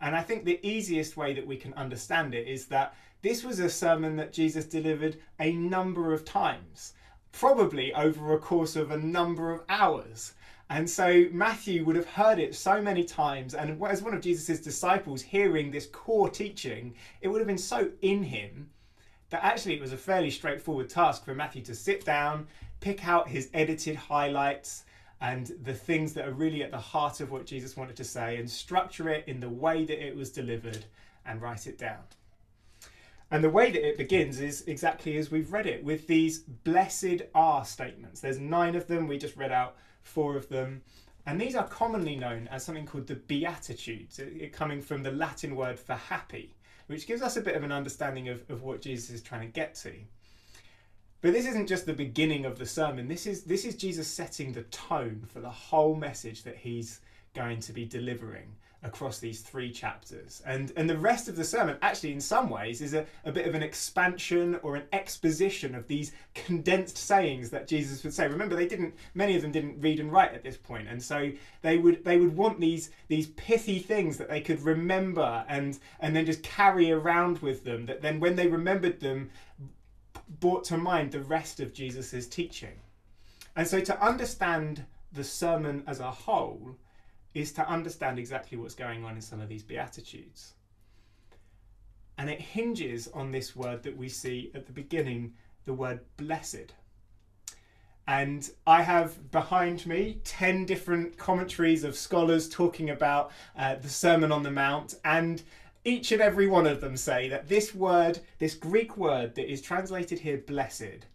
And 0.00 0.16
I 0.16 0.22
think 0.22 0.44
the 0.44 0.64
easiest 0.66 1.16
way 1.16 1.34
that 1.34 1.46
we 1.46 1.56
can 1.56 1.74
understand 1.74 2.34
it 2.34 2.46
is 2.46 2.66
that 2.66 2.94
this 3.20 3.42
was 3.44 3.58
a 3.58 3.68
sermon 3.68 4.16
that 4.16 4.32
Jesus 4.32 4.64
delivered 4.64 5.18
a 5.40 5.52
number 5.52 6.12
of 6.12 6.24
times, 6.24 6.94
probably 7.32 7.92
over 7.94 8.32
a 8.32 8.38
course 8.38 8.76
of 8.76 8.90
a 8.90 8.98
number 8.98 9.52
of 9.52 9.64
hours. 9.68 10.34
And 10.70 10.88
so 10.88 11.26
Matthew 11.32 11.84
would 11.84 11.96
have 11.96 12.08
heard 12.08 12.38
it 12.38 12.54
so 12.54 12.80
many 12.80 13.02
times, 13.02 13.54
and 13.54 13.82
as 13.84 14.02
one 14.02 14.14
of 14.14 14.20
Jesus' 14.20 14.60
disciples 14.60 15.22
hearing 15.22 15.70
this 15.70 15.86
core 15.86 16.28
teaching, 16.28 16.94
it 17.20 17.28
would 17.28 17.40
have 17.40 17.48
been 17.48 17.58
so 17.58 17.90
in 18.02 18.22
him 18.22 18.70
that 19.30 19.44
actually 19.44 19.74
it 19.74 19.80
was 19.80 19.92
a 19.92 19.98
fairly 19.98 20.30
straightforward 20.30 20.88
task 20.88 21.24
for 21.24 21.34
Matthew 21.34 21.62
to 21.62 21.74
sit 21.74 22.04
down, 22.04 22.46
pick 22.80 23.06
out 23.06 23.28
his 23.28 23.50
edited 23.52 23.96
highlights 23.96 24.84
and 25.20 25.52
the 25.62 25.74
things 25.74 26.14
that 26.14 26.26
are 26.26 26.32
really 26.32 26.62
at 26.62 26.70
the 26.70 26.78
heart 26.78 27.20
of 27.20 27.30
what 27.30 27.44
Jesus 27.44 27.76
wanted 27.76 27.96
to 27.96 28.04
say 28.04 28.36
and 28.36 28.48
structure 28.48 29.08
it 29.08 29.24
in 29.26 29.40
the 29.40 29.48
way 29.48 29.84
that 29.84 30.04
it 30.04 30.16
was 30.16 30.30
delivered 30.30 30.84
and 31.26 31.42
write 31.42 31.66
it 31.66 31.76
down. 31.76 32.02
And 33.30 33.44
the 33.44 33.50
way 33.50 33.70
that 33.70 33.86
it 33.86 33.98
begins 33.98 34.40
is 34.40 34.64
exactly 34.66 35.18
as 35.18 35.30
we've 35.30 35.52
read 35.52 35.66
it, 35.66 35.84
with 35.84 36.06
these 36.06 36.38
blessed 36.38 37.22
are 37.34 37.64
statements. 37.64 38.20
There's 38.20 38.38
nine 38.38 38.74
of 38.74 38.86
them, 38.86 39.06
we 39.06 39.18
just 39.18 39.36
read 39.36 39.52
out 39.52 39.76
four 40.02 40.36
of 40.36 40.48
them. 40.48 40.82
And 41.26 41.38
these 41.38 41.54
are 41.54 41.68
commonly 41.68 42.16
known 42.16 42.48
as 42.48 42.64
something 42.64 42.86
called 42.86 43.06
the 43.06 43.16
Beatitudes, 43.16 44.18
it, 44.18 44.52
coming 44.54 44.80
from 44.80 45.02
the 45.02 45.10
Latin 45.10 45.56
word 45.56 45.78
for 45.78 45.94
happy 45.94 46.54
which 46.88 47.06
gives 47.06 47.22
us 47.22 47.36
a 47.36 47.40
bit 47.40 47.54
of 47.54 47.62
an 47.62 47.72
understanding 47.72 48.28
of, 48.28 48.42
of 48.50 48.62
what 48.62 48.82
Jesus 48.82 49.10
is 49.10 49.22
trying 49.22 49.42
to 49.42 49.46
get 49.46 49.74
to. 49.76 49.92
But 51.20 51.32
this 51.32 51.46
isn't 51.46 51.68
just 51.68 51.86
the 51.86 51.92
beginning 51.92 52.44
of 52.44 52.58
the 52.58 52.66
sermon. 52.66 53.08
This 53.08 53.26
is 53.26 53.44
this 53.44 53.64
is 53.64 53.76
Jesus 53.76 54.08
setting 54.08 54.52
the 54.52 54.62
tone 54.64 55.24
for 55.32 55.40
the 55.40 55.50
whole 55.50 55.94
message 55.94 56.42
that 56.44 56.56
he's 56.56 57.00
going 57.34 57.60
to 57.60 57.72
be 57.72 57.84
delivering 57.84 58.56
across 58.84 59.18
these 59.18 59.40
three 59.40 59.72
chapters. 59.72 60.40
And, 60.46 60.72
and 60.76 60.88
the 60.88 60.96
rest 60.96 61.28
of 61.28 61.34
the 61.34 61.42
sermon, 61.42 61.76
actually, 61.82 62.12
in 62.12 62.20
some 62.20 62.48
ways, 62.48 62.80
is 62.80 62.94
a, 62.94 63.06
a 63.24 63.32
bit 63.32 63.46
of 63.46 63.54
an 63.54 63.62
expansion 63.62 64.58
or 64.62 64.76
an 64.76 64.84
exposition 64.92 65.74
of 65.74 65.88
these 65.88 66.12
condensed 66.34 66.96
sayings 66.96 67.50
that 67.50 67.66
Jesus 67.66 68.04
would 68.04 68.14
say. 68.14 68.28
Remember, 68.28 68.54
they 68.54 68.68
didn't, 68.68 68.94
many 69.14 69.34
of 69.34 69.42
them 69.42 69.50
didn't 69.50 69.80
read 69.80 69.98
and 69.98 70.12
write 70.12 70.32
at 70.32 70.44
this 70.44 70.56
point, 70.56 70.86
and 70.86 71.02
so 71.02 71.30
they 71.62 71.76
would 71.76 72.04
they 72.04 72.18
would 72.18 72.36
want 72.36 72.60
these 72.60 72.90
these 73.08 73.28
pithy 73.28 73.80
things 73.80 74.16
that 74.16 74.28
they 74.28 74.40
could 74.40 74.60
remember 74.62 75.44
and 75.48 75.78
and 75.98 76.14
then 76.14 76.24
just 76.24 76.44
carry 76.44 76.92
around 76.92 77.38
with 77.40 77.64
them. 77.64 77.86
That 77.86 78.00
then, 78.00 78.20
when 78.20 78.36
they 78.36 78.46
remembered 78.46 79.00
them, 79.00 79.30
brought 80.40 80.62
to 80.64 80.76
mind 80.76 81.10
the 81.10 81.20
rest 81.20 81.58
of 81.58 81.74
Jesus's 81.74 82.28
teaching. 82.28 82.78
And 83.56 83.66
so, 83.66 83.80
to 83.80 84.00
understand 84.04 84.84
the 85.12 85.24
sermon 85.24 85.82
as 85.86 85.98
a 85.98 86.10
whole 86.10 86.76
is 87.34 87.52
to 87.52 87.68
understand 87.68 88.18
exactly 88.18 88.58
what's 88.58 88.74
going 88.74 89.04
on 89.04 89.14
in 89.14 89.20
some 89.20 89.40
of 89.40 89.48
these 89.48 89.62
Beatitudes. 89.62 90.54
And 92.16 92.28
it 92.28 92.40
hinges 92.40 93.08
on 93.08 93.30
this 93.30 93.54
word 93.54 93.82
that 93.84 93.96
we 93.96 94.08
see 94.08 94.50
at 94.54 94.66
the 94.66 94.72
beginning, 94.72 95.34
the 95.64 95.72
word 95.72 96.00
blessed. 96.16 96.72
And 98.08 98.50
I 98.66 98.82
have 98.82 99.30
behind 99.30 99.86
me 99.86 100.20
10 100.24 100.64
different 100.64 101.16
commentaries 101.18 101.84
of 101.84 101.96
scholars 101.96 102.48
talking 102.48 102.90
about 102.90 103.30
uh, 103.56 103.76
the 103.76 103.88
Sermon 103.88 104.32
on 104.32 104.42
the 104.42 104.50
Mount. 104.50 104.94
And 105.04 105.42
each 105.84 106.10
and 106.10 106.20
every 106.20 106.46
one 106.46 106.66
of 106.66 106.80
them 106.80 106.96
say 106.96 107.28
that 107.28 107.48
this 107.48 107.74
word, 107.74 108.18
this 108.38 108.54
Greek 108.54 108.96
word 108.96 109.34
that 109.34 109.50
is 109.50 109.60
translated 109.60 110.18
here 110.18 110.38
blessed, 110.38 111.06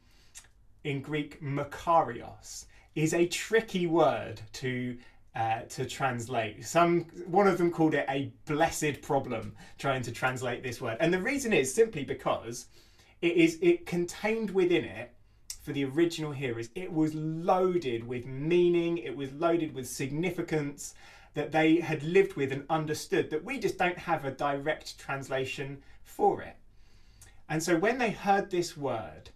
in 0.84 1.02
Greek 1.02 1.42
makarios, 1.42 2.66
is 2.96 3.14
a 3.14 3.26
tricky 3.26 3.88
word 3.88 4.42
to 4.54 4.98
uh, 5.36 5.62
to 5.62 5.86
translate. 5.86 6.64
Some 6.66 7.02
one 7.26 7.48
of 7.48 7.58
them 7.58 7.72
called 7.72 7.94
it 7.94 8.06
a 8.10 8.32
blessed 8.46 9.02
problem 9.02 9.56
trying 9.78 10.02
to 10.04 10.12
translate 10.12 10.64
this 10.64 10.80
word, 10.82 10.98
and 11.00 11.14
the 11.14 11.22
reason 11.22 11.54
is 11.54 11.74
simply 11.74 12.04
because 12.04 12.68
it 13.22 13.34
is 13.34 13.58
it 13.62 13.86
contained 13.86 14.52
within 14.52 14.86
it 14.86 15.12
for 15.64 15.72
the 15.72 15.86
original 15.86 16.32
hearers. 16.32 16.70
It 16.76 16.92
was 16.92 17.16
loaded 17.16 18.06
with 18.06 18.26
meaning. 18.26 18.98
It 18.98 19.16
was 19.16 19.32
loaded 19.34 19.74
with 19.74 19.88
significance 19.88 20.94
that 21.34 21.52
they 21.52 21.78
had 21.78 22.04
lived 22.04 22.36
with 22.36 22.52
and 22.52 22.66
understood 22.70 23.30
that 23.30 23.44
we 23.44 23.58
just 23.58 23.78
don't 23.78 23.98
have 23.98 24.26
a 24.26 24.32
direct 24.32 25.00
translation 25.00 25.82
for 26.04 26.42
it. 26.42 26.56
And 27.50 27.62
so 27.62 27.78
when 27.78 27.98
they 27.98 28.12
heard 28.12 28.52
this 28.52 28.78
word, 28.78 29.30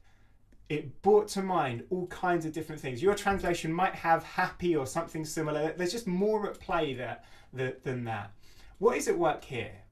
it 0.69 1.01
brought 1.01 1.27
to 1.29 1.41
mind 1.41 1.83
all 1.89 2.07
kinds 2.07 2.45
of 2.45 2.51
different 2.51 2.81
things. 2.81 3.01
Your 3.01 3.15
translation 3.15 3.71
might 3.71 3.95
have 3.95 4.23
happy 4.23 4.75
or 4.75 4.85
something 4.85 5.23
similar. 5.23 5.73
There's 5.73 5.91
just 5.91 6.07
more 6.07 6.49
at 6.49 6.59
play 6.59 6.93
there 6.93 7.19
than 7.53 8.03
that. 8.05 8.31
What 8.79 8.97
is 8.97 9.07
at 9.07 9.17
work 9.17 9.43
here 9.43 9.83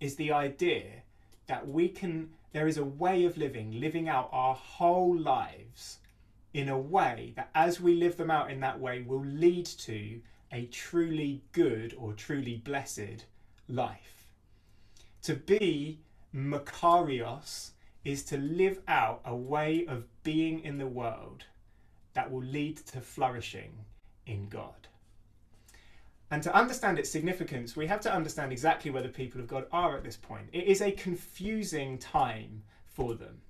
is 0.00 0.16
the 0.16 0.32
idea 0.32 1.02
that 1.46 1.68
we 1.68 1.88
can, 1.88 2.30
there 2.52 2.66
is 2.66 2.78
a 2.78 2.84
way 2.84 3.24
of 3.24 3.36
living, 3.36 3.78
living 3.78 4.08
out 4.08 4.30
our 4.32 4.54
whole 4.54 5.16
lives 5.16 5.98
in 6.54 6.68
a 6.68 6.78
way 6.78 7.32
that 7.36 7.50
as 7.54 7.80
we 7.80 7.94
live 7.94 8.16
them 8.16 8.30
out 8.30 8.50
in 8.50 8.60
that 8.60 8.80
way 8.80 9.02
will 9.02 9.24
lead 9.24 9.66
to 9.66 10.20
a 10.52 10.64
truly 10.66 11.42
good 11.52 11.94
or 11.98 12.12
truly 12.12 12.56
blessed 12.56 13.24
life. 13.68 14.24
To 15.22 15.34
be 15.34 16.00
Makarios 16.34 17.70
is 18.04 18.24
to 18.24 18.38
live 18.38 18.80
out 18.88 19.20
a 19.24 19.34
way 19.34 19.84
of 19.86 20.04
being 20.22 20.60
in 20.60 20.78
the 20.78 20.86
world 20.86 21.44
that 22.14 22.30
will 22.30 22.42
lead 22.42 22.76
to 22.78 23.00
flourishing 23.00 23.72
in 24.26 24.48
God. 24.48 24.88
And 26.30 26.42
to 26.44 26.54
understand 26.54 26.98
its 26.98 27.10
significance, 27.10 27.74
we 27.74 27.88
have 27.88 28.00
to 28.02 28.12
understand 28.12 28.52
exactly 28.52 28.90
where 28.90 29.02
the 29.02 29.08
people 29.08 29.40
of 29.40 29.48
God 29.48 29.66
are 29.72 29.96
at 29.96 30.04
this 30.04 30.16
point. 30.16 30.48
It 30.52 30.64
is 30.64 30.80
a 30.80 30.92
confusing 30.92 31.98
time 31.98 32.62
for 32.84 33.14
them. 33.14 33.40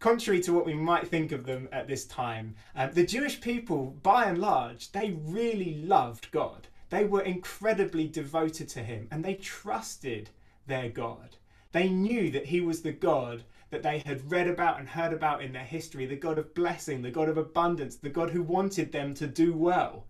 Contrary 0.00 0.40
to 0.40 0.52
what 0.52 0.66
we 0.66 0.74
might 0.74 1.06
think 1.06 1.30
of 1.30 1.44
them 1.44 1.68
at 1.70 1.86
this 1.86 2.06
time, 2.06 2.56
uh, 2.74 2.88
the 2.88 3.06
Jewish 3.06 3.40
people, 3.40 3.98
by 4.02 4.24
and 4.24 4.38
large, 4.38 4.90
they 4.92 5.10
really 5.10 5.82
loved 5.82 6.30
God. 6.30 6.68
They 6.88 7.04
were 7.04 7.20
incredibly 7.22 8.08
devoted 8.08 8.68
to 8.70 8.82
Him 8.82 9.06
and 9.10 9.24
they 9.24 9.34
trusted 9.34 10.30
their 10.66 10.88
God. 10.88 11.36
They 11.72 11.88
knew 11.88 12.30
that 12.30 12.46
He 12.46 12.60
was 12.60 12.82
the 12.82 12.92
God 12.92 13.44
that 13.70 13.82
they 13.82 14.00
had 14.00 14.30
read 14.30 14.48
about 14.48 14.78
and 14.78 14.88
heard 14.88 15.12
about 15.12 15.42
in 15.42 15.52
their 15.52 15.64
history 15.64 16.06
the 16.06 16.16
God 16.16 16.38
of 16.38 16.54
blessing, 16.54 17.02
the 17.02 17.10
God 17.10 17.28
of 17.28 17.38
abundance, 17.38 17.96
the 17.96 18.10
God 18.10 18.30
who 18.30 18.42
wanted 18.42 18.92
them 18.92 19.14
to 19.14 19.26
do 19.26 19.54
well. 19.54 20.06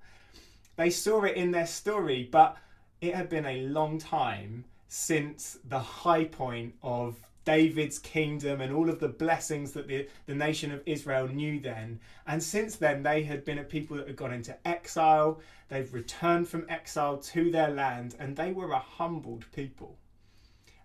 They 0.76 0.90
saw 0.90 1.24
it 1.24 1.36
in 1.36 1.50
their 1.50 1.66
story, 1.66 2.28
but 2.30 2.56
it 3.00 3.14
had 3.14 3.28
been 3.28 3.46
a 3.46 3.66
long 3.66 3.98
time 3.98 4.64
since 4.88 5.58
the 5.68 5.78
high 5.78 6.24
point 6.24 6.74
of 6.82 7.16
David's 7.44 7.98
kingdom 7.98 8.60
and 8.60 8.72
all 8.72 8.88
of 8.88 9.00
the 9.00 9.08
blessings 9.08 9.72
that 9.72 9.88
the, 9.88 10.06
the 10.26 10.34
nation 10.34 10.72
of 10.72 10.82
Israel 10.86 11.28
knew 11.28 11.60
then. 11.60 12.00
And 12.26 12.42
since 12.42 12.76
then, 12.76 13.02
they 13.02 13.22
had 13.22 13.44
been 13.44 13.58
a 13.58 13.64
people 13.64 13.96
that 13.96 14.06
had 14.06 14.16
gone 14.16 14.32
into 14.32 14.56
exile. 14.66 15.40
They've 15.68 15.92
returned 15.92 16.48
from 16.48 16.66
exile 16.68 17.18
to 17.18 17.50
their 17.50 17.70
land, 17.70 18.16
and 18.18 18.36
they 18.36 18.52
were 18.52 18.72
a 18.72 18.78
humbled 18.78 19.46
people. 19.52 19.98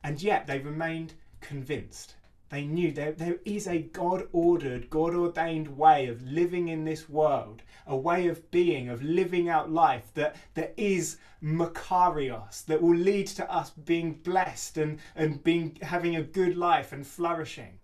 And 0.04 0.22
yet, 0.22 0.48
they 0.48 0.60
remained 0.60 1.14
convinced 1.42 2.16
they 2.50 2.64
knew 2.66 2.92
there, 2.92 3.12
there 3.12 3.40
is 3.44 3.68
a 3.68 3.80
God 3.80 4.28
ordered, 4.32 4.90
God 4.90 5.16
ordained 5.16 5.78
way 5.78 6.08
of 6.08 6.22
living 6.22 6.68
in 6.68 6.86
this 6.86 7.10
world, 7.10 7.64
a 7.88 7.98
way 7.98 8.28
of 8.28 8.52
being, 8.52 8.88
of 8.88 9.02
living 9.02 9.50
out 9.50 9.72
life 9.72 10.14
that, 10.14 10.36
that 10.54 10.74
is 10.78 11.18
Makarios, 11.42 12.64
that 12.66 12.82
will 12.82 12.96
lead 12.96 13.28
to 13.28 13.52
us 13.52 13.72
being 13.72 14.14
blessed 14.14 14.78
and, 14.78 15.00
and 15.16 15.44
being 15.44 15.78
having 15.82 16.16
a 16.16 16.22
good 16.22 16.56
life 16.56 16.92
and 16.92 17.06
flourishing. 17.06 17.80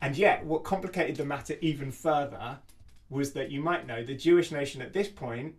And 0.00 0.16
yet, 0.16 0.44
what 0.44 0.62
complicated 0.62 1.16
the 1.16 1.24
matter 1.24 1.56
even 1.60 1.90
further 1.90 2.58
was 3.10 3.32
that 3.32 3.50
you 3.50 3.60
might 3.60 3.86
know 3.86 4.04
the 4.04 4.14
Jewish 4.14 4.52
nation 4.52 4.80
at 4.80 4.92
this 4.92 5.08
point 5.08 5.56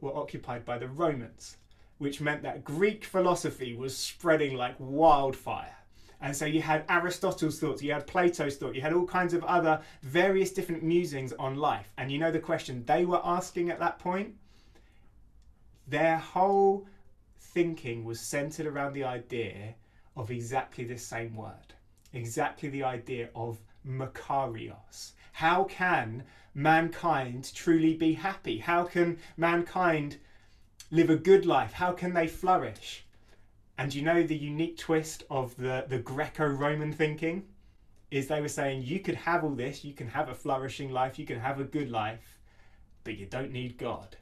were 0.00 0.16
occupied 0.16 0.64
by 0.64 0.78
the 0.78 0.88
Romans, 0.88 1.56
which 1.98 2.20
meant 2.20 2.42
that 2.42 2.62
Greek 2.62 3.04
philosophy 3.04 3.74
was 3.74 3.96
spreading 3.96 4.56
like 4.56 4.76
wildfire 4.78 5.76
and 6.22 6.36
so 6.36 6.46
you 6.46 6.62
had 6.62 6.84
Aristotle's 6.88 7.58
thoughts, 7.58 7.82
you 7.82 7.92
had 7.92 8.06
Plato's 8.06 8.56
thought, 8.56 8.76
you 8.76 8.80
had 8.80 8.92
all 8.92 9.06
kinds 9.06 9.34
of 9.34 9.42
other 9.42 9.82
various 10.02 10.52
different 10.52 10.84
musings 10.84 11.32
on 11.32 11.56
life. 11.56 11.92
And 11.98 12.12
you 12.12 12.18
know 12.18 12.30
the 12.30 12.38
question 12.38 12.84
they 12.86 13.04
were 13.04 13.20
asking 13.24 13.70
at 13.70 13.80
that 13.80 13.98
point? 13.98 14.36
Their 15.88 16.18
whole 16.18 16.86
thinking 17.40 18.04
was 18.04 18.20
centered 18.20 18.68
around 18.68 18.92
the 18.92 19.02
idea 19.02 19.74
of 20.16 20.30
exactly 20.30 20.84
this 20.84 21.04
same 21.04 21.34
word, 21.34 21.74
exactly 22.12 22.68
the 22.68 22.84
idea 22.84 23.28
of 23.34 23.58
Makarios. 23.84 25.12
How 25.32 25.64
can 25.64 26.22
mankind 26.54 27.50
truly 27.52 27.94
be 27.94 28.12
happy? 28.12 28.58
How 28.58 28.84
can 28.84 29.18
mankind 29.36 30.18
live 30.92 31.10
a 31.10 31.16
good 31.16 31.46
life? 31.46 31.72
How 31.72 31.90
can 31.90 32.14
they 32.14 32.28
flourish? 32.28 33.04
And 33.82 33.92
you 33.92 34.02
know 34.02 34.22
the 34.22 34.36
unique 34.36 34.78
twist 34.78 35.24
of 35.28 35.56
the, 35.56 35.86
the 35.88 35.98
Greco 35.98 36.46
Roman 36.46 36.92
thinking? 36.92 37.42
Is 38.12 38.28
they 38.28 38.40
were 38.40 38.46
saying 38.46 38.84
you 38.84 39.00
could 39.00 39.16
have 39.16 39.42
all 39.42 39.56
this, 39.56 39.82
you 39.82 39.92
can 39.92 40.06
have 40.06 40.28
a 40.28 40.36
flourishing 40.36 40.92
life, 40.92 41.18
you 41.18 41.26
can 41.26 41.40
have 41.40 41.58
a 41.58 41.64
good 41.64 41.90
life, 41.90 42.38
but 43.02 43.18
you 43.18 43.26
don't 43.26 43.50
need 43.50 43.78
God. 43.78 44.16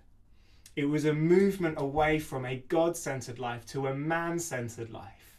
It 0.77 0.87
was 0.87 1.05
a 1.05 1.13
movement 1.13 1.75
away 1.77 2.19
from 2.21 2.47
a 2.47 2.65
God 2.69 2.97
centered 2.97 3.39
life 3.39 3.67
to 3.67 3.89
a 3.89 3.95
man 3.95 4.39
centered 4.39 4.89
life. 4.89 5.37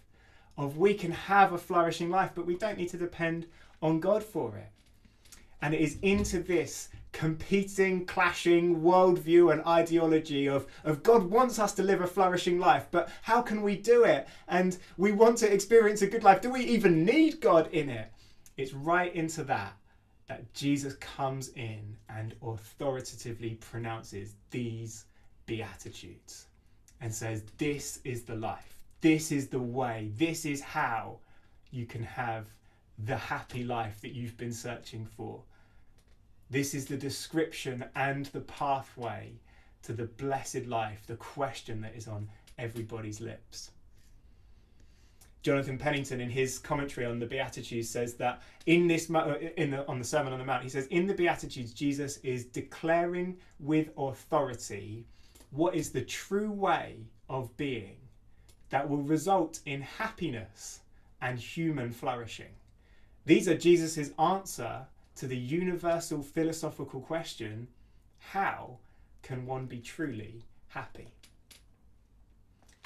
Of 0.56 0.78
we 0.78 0.94
can 0.94 1.13
have 1.13 1.54
a 1.54 1.58
flourishing 1.58 2.12
life, 2.12 2.30
but 2.36 2.46
we 2.46 2.58
don't 2.58 2.78
need 2.78 2.90
to 2.90 2.98
depend 2.98 3.48
on 3.82 4.00
God 4.00 4.24
for 4.24 4.56
it. 4.56 4.70
And 5.63 5.74
it 5.74 5.82
is 5.82 5.98
into 6.04 6.44
this 6.44 6.90
competing, 7.12 8.06
clashing 8.06 8.82
worldview 8.82 9.51
and 9.51 9.63
ideology 9.65 10.48
of, 10.48 10.65
of 10.84 11.03
God 11.03 11.24
wants 11.24 11.60
us 11.60 11.74
to 11.74 11.84
live 11.84 12.01
a 12.01 12.08
flourishing 12.08 12.60
life, 12.60 12.88
but 12.91 13.10
how 13.22 13.41
can 13.41 13.62
we 13.62 13.75
do 13.75 14.03
it? 14.03 14.27
And 14.48 14.77
we 14.98 15.12
want 15.12 15.38
to 15.39 15.53
experience 15.53 16.01
a 16.01 16.08
good 16.08 16.24
life. 16.24 16.41
Do 16.41 16.50
we 16.50 16.62
even 16.62 17.06
need 17.06 17.41
God 17.41 17.68
in 17.74 17.89
it? 17.89 18.12
It's 18.58 18.74
right 18.74 19.13
into 19.13 19.44
that 19.46 19.75
that 20.27 20.53
Jesus 20.53 20.96
comes 20.96 21.50
in 21.56 21.98
and 22.08 22.34
authoritatively 22.41 23.56
pronounces 23.56 24.36
these 24.50 25.06
beatitudes 25.46 26.46
and 27.01 27.13
says, 27.13 27.44
This 27.58 28.00
is 28.06 28.24
the 28.24 28.36
life, 28.36 28.77
this 29.01 29.34
is 29.34 29.48
the 29.48 29.60
way, 29.60 30.10
this 30.15 30.46
is 30.46 30.62
how 30.62 31.18
you 31.72 31.86
can 31.86 32.03
have 32.03 32.46
the 32.98 33.18
happy 33.18 33.65
life 33.65 34.00
that 34.01 34.13
you've 34.13 34.38
been 34.38 34.53
searching 34.53 35.06
for. 35.06 35.41
This 36.51 36.74
is 36.74 36.86
the 36.86 36.98
description 36.98 37.86
and 37.96 38.25
the 38.27 38.41
pathway 38.41 39.31
to 39.84 39.93
the 39.93 40.03
blessed 40.03 40.65
life, 40.67 41.01
the 41.08 41.15
question 41.15 41.79
that 41.81 41.96
is 41.96 42.10
on 42.10 42.27
everybody's 42.58 43.22
lips. 43.22 43.72
Jonathan 45.43 45.77
Pennington, 45.77 46.20
in 46.20 46.29
his 46.29 46.60
commentary 46.60 47.08
on 47.08 47.20
the 47.20 47.25
Beatitudes, 47.25 47.89
says 47.89 48.15
that 48.15 48.43
in 48.65 48.88
this 48.88 49.10
in 49.10 49.72
the, 49.72 49.88
on 49.88 49.98
the 49.98 50.05
Sermon 50.05 50.34
on 50.34 50.39
the 50.39 50.46
Mount, 50.46 50.62
he 50.62 50.70
says 50.70 50.88
in 50.88 51.08
the 51.08 51.13
Beatitudes, 51.13 51.74
Jesus 51.74 52.17
is 52.17 52.46
declaring 52.46 53.38
with 53.60 53.89
authority 53.98 55.05
what 55.51 55.74
is 55.74 55.89
the 55.89 56.01
true 56.03 56.51
way 56.51 56.98
of 57.29 57.55
being 57.55 57.96
that 58.70 58.88
will 58.88 59.01
result 59.01 59.62
in 59.65 59.81
happiness 59.81 60.81
and 61.22 61.39
human 61.39 61.91
flourishing. 61.91 62.53
These 63.25 63.48
are 63.48 63.58
Jesus' 63.58 64.12
answer 64.20 64.86
to 65.15 65.27
the 65.27 65.38
universal 65.38 66.22
philosophical 66.22 67.01
question 67.01 67.68
how 68.20 68.77
can 69.24 69.46
one 69.46 69.65
be 69.65 69.80
truly 69.80 70.46
happy? 70.70 71.08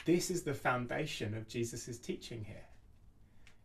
This 0.05 0.29
is 0.29 0.43
the 0.43 0.53
foundation 0.53 1.35
of 1.35 1.47
Jesus' 1.47 1.97
teaching 1.97 2.45
here. 2.45 2.65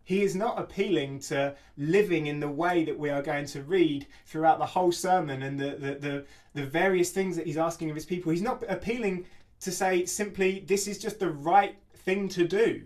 He 0.03 0.23
is 0.23 0.35
not 0.35 0.59
appealing 0.59 1.21
to 1.21 1.55
living 1.77 2.27
in 2.27 2.41
the 2.41 2.49
way 2.49 2.85
that 2.85 2.99
we 2.99 3.11
are 3.11 3.23
going 3.23 3.47
to 3.47 3.63
read 3.63 4.07
throughout 4.27 4.59
the 4.59 4.67
whole 4.67 4.91
sermon 4.91 5.43
and 5.43 5.61
the, 5.61 5.71
the, 5.71 5.95
the, 5.95 6.25
the, 6.55 6.67
various 6.67 7.11
things 7.11 7.37
that 7.37 7.47
he's 7.47 7.59
asking 7.59 7.91
of 7.91 7.95
his 7.95 8.07
people. 8.07 8.33
He's 8.33 8.43
not 8.43 8.65
appealing 8.69 9.27
to 9.61 9.71
say 9.71 10.07
simply, 10.07 10.65
this 10.67 10.89
is 10.89 10.99
just 10.99 11.21
the 11.21 11.31
right 11.31 11.77
thing 11.95 12.29
to 12.31 12.49
do, 12.49 12.83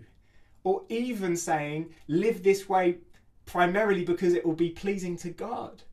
or 0.63 0.83
even 0.89 1.35
saying, 1.35 1.93
live 2.07 2.43
this 2.43 2.69
way 2.69 2.97
primarily 3.45 4.03
because 4.03 4.33
it 4.33 4.45
will 4.45 4.53
be 4.53 4.69
pleasing 4.69 5.17
to 5.17 5.29
God. 5.29 5.83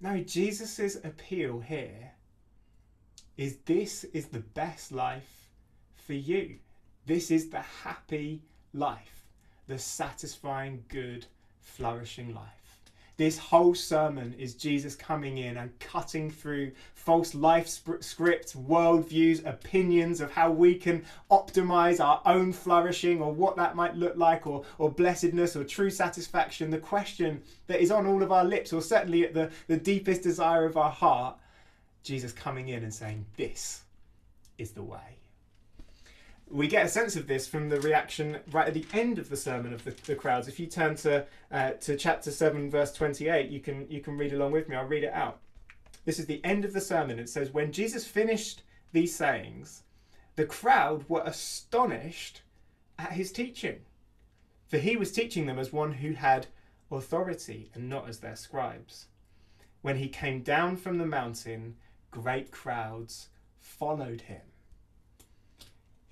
No, 0.00 0.18
Jesus' 0.18 0.96
appeal 0.96 1.60
here 1.60 2.12
is 3.36 3.58
this 3.64 4.04
is 4.04 4.26
the 4.26 4.40
best 4.40 4.92
life 4.92 5.48
for 6.06 6.14
you. 6.14 6.58
This 7.06 7.30
is 7.30 7.50
the 7.50 7.60
happy 7.60 8.42
life, 8.72 9.24
the 9.66 9.78
satisfying, 9.78 10.84
good, 10.88 11.26
flourishing 11.60 12.34
life. 12.34 12.61
This 13.16 13.36
whole 13.38 13.74
sermon 13.74 14.34
is 14.38 14.54
Jesus 14.54 14.94
coming 14.94 15.38
in 15.38 15.58
and 15.58 15.78
cutting 15.78 16.30
through 16.30 16.72
false 16.94 17.34
life 17.34 17.68
scripts, 17.68 18.54
worldviews, 18.54 19.44
opinions 19.46 20.20
of 20.20 20.30
how 20.30 20.50
we 20.50 20.74
can 20.74 21.04
optimize 21.30 22.00
our 22.00 22.22
own 22.24 22.52
flourishing 22.52 23.20
or 23.20 23.32
what 23.32 23.56
that 23.56 23.76
might 23.76 23.96
look 23.96 24.16
like, 24.16 24.46
or, 24.46 24.64
or 24.78 24.90
blessedness 24.90 25.56
or 25.56 25.64
true 25.64 25.90
satisfaction. 25.90 26.70
The 26.70 26.78
question 26.78 27.42
that 27.66 27.80
is 27.80 27.90
on 27.90 28.06
all 28.06 28.22
of 28.22 28.32
our 28.32 28.44
lips, 28.44 28.72
or 28.72 28.80
certainly 28.80 29.24
at 29.24 29.34
the, 29.34 29.50
the 29.66 29.76
deepest 29.76 30.22
desire 30.22 30.64
of 30.64 30.76
our 30.76 30.90
heart, 30.90 31.36
Jesus 32.02 32.32
coming 32.32 32.68
in 32.68 32.82
and 32.82 32.94
saying, 32.94 33.26
This 33.36 33.82
is 34.58 34.72
the 34.72 34.82
way 34.82 35.21
we 36.52 36.68
get 36.68 36.84
a 36.84 36.88
sense 36.88 37.16
of 37.16 37.26
this 37.26 37.48
from 37.48 37.70
the 37.70 37.80
reaction 37.80 38.38
right 38.52 38.68
at 38.68 38.74
the 38.74 38.86
end 38.92 39.18
of 39.18 39.30
the 39.30 39.36
sermon 39.36 39.72
of 39.72 39.82
the, 39.84 39.94
the 40.06 40.14
crowds. 40.14 40.48
If 40.48 40.60
you 40.60 40.66
turn 40.66 40.94
to 40.96 41.26
uh, 41.50 41.70
to 41.70 41.96
chapter 41.96 42.30
seven, 42.30 42.70
verse 42.70 42.92
twenty-eight, 42.92 43.50
you 43.50 43.60
can 43.60 43.86
you 43.90 44.00
can 44.00 44.18
read 44.18 44.32
along 44.32 44.52
with 44.52 44.68
me. 44.68 44.76
I'll 44.76 44.84
read 44.84 45.04
it 45.04 45.12
out. 45.12 45.40
This 46.04 46.18
is 46.18 46.26
the 46.26 46.44
end 46.44 46.64
of 46.64 46.74
the 46.74 46.80
sermon. 46.80 47.18
It 47.18 47.30
says, 47.30 47.50
"When 47.50 47.72
Jesus 47.72 48.06
finished 48.06 48.62
these 48.92 49.14
sayings, 49.14 49.82
the 50.36 50.44
crowd 50.44 51.08
were 51.08 51.22
astonished 51.24 52.42
at 52.98 53.12
his 53.12 53.32
teaching, 53.32 53.80
for 54.68 54.76
he 54.76 54.96
was 54.96 55.10
teaching 55.10 55.46
them 55.46 55.58
as 55.58 55.72
one 55.72 55.92
who 55.92 56.12
had 56.12 56.46
authority 56.90 57.70
and 57.74 57.88
not 57.88 58.08
as 58.08 58.18
their 58.18 58.36
scribes. 58.36 59.06
When 59.80 59.96
he 59.96 60.08
came 60.08 60.42
down 60.42 60.76
from 60.76 60.98
the 60.98 61.06
mountain, 61.06 61.76
great 62.10 62.50
crowds 62.50 63.30
followed 63.58 64.22
him." 64.22 64.42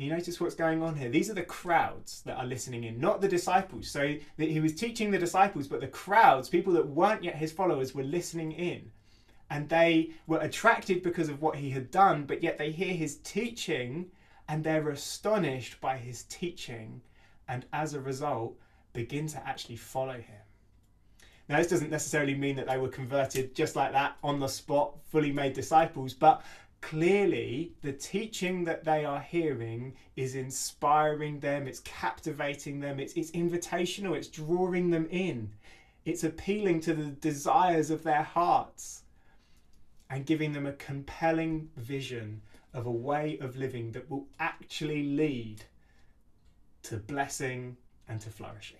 You 0.01 0.09
notice 0.09 0.41
what's 0.41 0.55
going 0.55 0.83
on 0.83 0.97
here? 0.97 1.11
These 1.11 1.29
are 1.29 1.35
the 1.35 1.43
crowds 1.43 2.23
that 2.23 2.39
are 2.39 2.47
listening 2.47 2.85
in, 2.85 2.99
not 2.99 3.21
the 3.21 3.29
disciples. 3.29 3.87
So 3.87 4.17
he 4.39 4.61
was 4.61 4.75
teaching 4.75 5.11
the 5.11 5.19
disciples, 5.19 5.69
but 5.69 5.83
the 5.83 5.89
crowds, 5.89 6.49
people 6.49 6.73
that 6.73 6.89
weren't 6.89 7.23
yet 7.23 7.37
his 7.37 7.53
followers, 7.53 7.95
were 7.95 8.03
listening 8.03 8.53
in. 8.53 8.91
And 9.51 9.69
they 9.69 10.13
were 10.27 10.39
attracted 10.39 11.03
because 11.03 11.29
of 11.29 11.43
what 11.43 11.57
he 11.57 11.69
had 11.69 11.91
done, 11.91 12.25
but 12.25 12.43
yet 12.43 12.57
they 12.57 12.71
hear 12.71 12.95
his 12.95 13.17
teaching 13.19 14.07
and 14.49 14.65
they're 14.65 14.89
astonished 14.89 15.79
by 15.83 15.99
his 15.99 16.23
teaching. 16.25 17.03
And 17.47 17.67
as 17.75 17.93
a 17.93 18.01
result, 18.01 18.57
begin 18.95 19.27
to 19.27 19.47
actually 19.47 19.77
follow 19.77 20.15
him. 20.15 20.41
Now, 21.51 21.59
this 21.59 21.67
doesn't 21.67 21.91
necessarily 21.91 22.35
mean 22.35 22.57
that 22.57 22.69
they 22.69 22.79
were 22.79 22.89
converted 22.89 23.55
just 23.55 23.77
like 23.77 23.93
that 23.93 24.17
on 24.23 24.41
the 24.41 24.49
spot, 24.49 24.97
fully 25.11 25.33
made 25.33 25.53
disciples, 25.53 26.15
but 26.15 26.43
clearly 26.81 27.73
the 27.83 27.93
teaching 27.93 28.65
that 28.65 28.85
they 28.85 29.05
are 29.05 29.21
hearing 29.21 29.95
is 30.17 30.35
inspiring 30.35 31.41
them, 31.41 31.67
it's 31.67 31.81
captivating 31.81 32.81
them, 32.81 32.99
it's, 32.99 33.15
it's 33.15 33.31
invitational, 33.33 34.17
it's 34.17 34.29
drawing 34.29 34.91
them 34.91 35.07
in, 35.11 35.51
it's 36.05 36.25
appealing 36.25 36.81
to 36.81 36.95
the 36.95 37.05
desires 37.05 37.91
of 37.91 38.03
their 38.03 38.23
hearts 38.23 39.03
and 40.09 40.27
giving 40.27 40.53
them 40.53 40.67
a 40.67 40.73
compelling 40.73 41.71
vision 41.77 42.43
of 42.75 42.87
a 42.87 42.91
way 42.91 43.39
of 43.41 43.57
living 43.57 43.93
that 43.93 44.11
will 44.11 44.27
actually 44.39 45.05
lead 45.05 45.63
to 46.83 46.97
blessing 46.97 47.77
and 48.09 48.21
to 48.21 48.31
flourishing. 48.31 48.79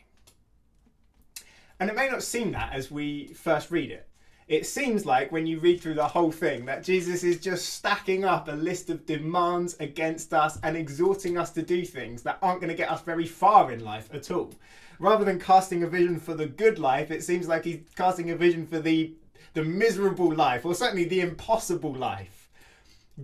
And 1.79 1.89
it 1.89 1.97
may 1.97 2.09
not 2.09 2.23
seem 2.23 2.53
that 2.53 2.73
as 2.73 2.91
we 2.91 3.29
first 3.29 3.71
read 3.71 3.91
it 3.91 4.10
it 4.51 4.67
seems 4.67 5.07
like 5.07 5.31
when 5.31 5.47
you 5.47 5.61
read 5.61 5.81
through 5.81 5.95
the 5.95 6.09
whole 6.09 6.33
thing 6.33 6.65
that 6.65 6.83
Jesus 6.83 7.23
is 7.23 7.39
just 7.39 7.75
stacking 7.75 8.25
up 8.25 8.49
a 8.49 8.53
list 8.53 8.91
of 8.91 9.07
demands 9.07 9.77
against 9.79 10.35
us 10.35 10.59
and 10.65 10.77
exhorting 10.77 11.39
us 11.39 11.53
to 11.53 11.63
do 11.63 11.85
things 11.85 12.25
that 12.25 12.37
aren't 12.43 12.61
going 12.61 12.69
to 12.69 12.77
get 12.77 12.91
us 12.91 13.01
very 13.03 13.29
far 13.29 13.71
in 13.71 13.85
life 13.85 14.13
at 14.13 14.29
all. 14.33 14.53
Rather 14.99 15.25
than 15.25 15.39
casting 15.39 15.85
a 15.85 15.87
vision 15.87 16.19
for 16.19 16.35
the 16.35 16.47
good 16.47 16.81
life, 16.81 17.13
it 17.13 17.23
seems 17.23 17.47
like 17.47 17.65
he's 17.65 17.79
casting 17.95 18.33
a 18.33 18.37
vision 18.37 18.67
for 18.67 18.81
the 18.81 19.15
the 19.55 19.63
miserable 19.63 20.35
life 20.35 20.65
or 20.65 20.75
certainly 20.75 21.05
the 21.05 21.21
impossible 21.21 21.95
life. 21.95 22.51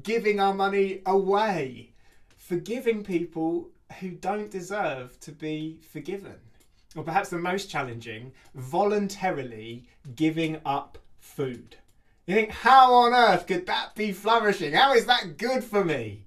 Giving 0.04 0.38
our 0.38 0.54
money 0.54 1.02
away, 1.06 1.90
forgiving 2.36 3.02
people 3.02 3.70
who 3.98 4.10
don't 4.10 4.50
deserve 4.50 5.18
to 5.20 5.32
be 5.32 5.80
forgiven. 5.90 6.36
Or 6.94 7.02
perhaps 7.02 7.30
the 7.30 7.38
most 7.38 7.68
challenging, 7.68 8.32
voluntarily 8.54 9.88
giving 10.14 10.60
up 10.64 10.98
food. 11.26 11.76
You 12.26 12.34
think, 12.34 12.50
how 12.50 12.92
on 12.92 13.12
earth 13.12 13.46
could 13.46 13.66
that 13.66 13.94
be 13.94 14.12
flourishing? 14.12 14.72
How 14.72 14.94
is 14.94 15.06
that 15.06 15.36
good 15.36 15.62
for 15.62 15.84
me? 15.84 16.24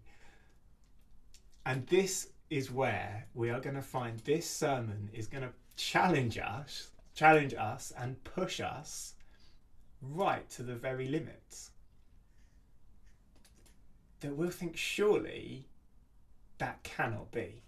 And 1.65 1.85
this 1.87 2.29
is 2.49 2.71
where 2.71 3.25
we 3.33 3.49
are 3.49 3.59
going 3.59 3.75
to 3.75 3.81
find 3.81 4.19
this 4.19 4.49
sermon 4.49 5.09
is 5.13 5.27
going 5.27 5.43
to 5.43 5.53
challenge 5.75 6.37
us, 6.37 6.89
challenge 7.15 7.53
us, 7.53 7.93
and 7.97 8.23
push 8.23 8.59
us 8.59 9.13
right 10.01 10.49
to 10.51 10.63
the 10.63 10.75
very 10.75 11.07
limits. 11.07 11.71
That 14.21 14.35
we'll 14.35 14.49
think, 14.49 14.77
surely 14.77 15.67
that 16.57 16.83
cannot 16.83 17.31
be 17.31 17.63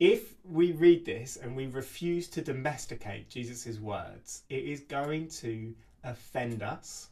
if 0.00 0.34
we 0.44 0.72
read 0.72 1.04
this 1.04 1.36
and 1.36 1.54
we 1.54 1.66
refuse 1.66 2.26
to 2.28 2.40
domesticate 2.40 3.28
Jesus' 3.28 3.78
words, 3.78 4.42
it 4.48 4.64
is 4.64 4.80
going 4.80 5.28
to 5.28 5.74
offend 6.02 6.62
us. 6.62 7.08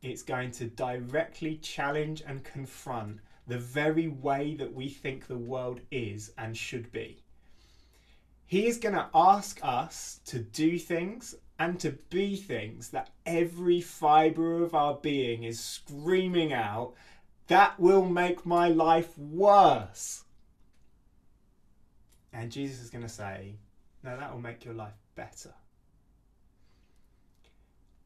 It's 0.00 0.22
going 0.22 0.50
to 0.52 0.64
directly 0.64 1.58
challenge 1.58 2.22
and 2.26 2.42
confront 2.42 3.18
the 3.46 3.58
very 3.58 4.08
way 4.08 4.54
that 4.54 4.72
we 4.72 4.88
think 4.88 5.26
the 5.26 5.36
world 5.36 5.80
is 5.90 6.32
and 6.38 6.56
should 6.56 6.90
be. 6.92 7.22
He 8.46 8.66
is 8.66 8.78
going 8.78 8.94
to 8.94 9.10
ask 9.14 9.60
us 9.62 10.20
to 10.26 10.38
do 10.38 10.78
things 10.78 11.34
and 11.58 11.78
to 11.80 11.90
be 12.08 12.36
things 12.36 12.88
that 12.88 13.10
every 13.26 13.82
fibre 13.82 14.62
of 14.62 14.74
our 14.74 14.94
being 14.94 15.44
is 15.44 15.60
screaming 15.60 16.54
out, 16.54 16.94
that 17.48 17.78
will 17.78 18.04
make 18.08 18.46
my 18.46 18.68
life 18.68 19.16
worse. 19.18 20.24
And 22.32 22.50
Jesus 22.50 22.82
is 22.82 22.90
going 22.90 23.02
to 23.02 23.08
say, 23.08 23.56
No, 24.02 24.16
that 24.16 24.32
will 24.32 24.40
make 24.40 24.64
your 24.64 24.74
life 24.74 24.94
better. 25.14 25.52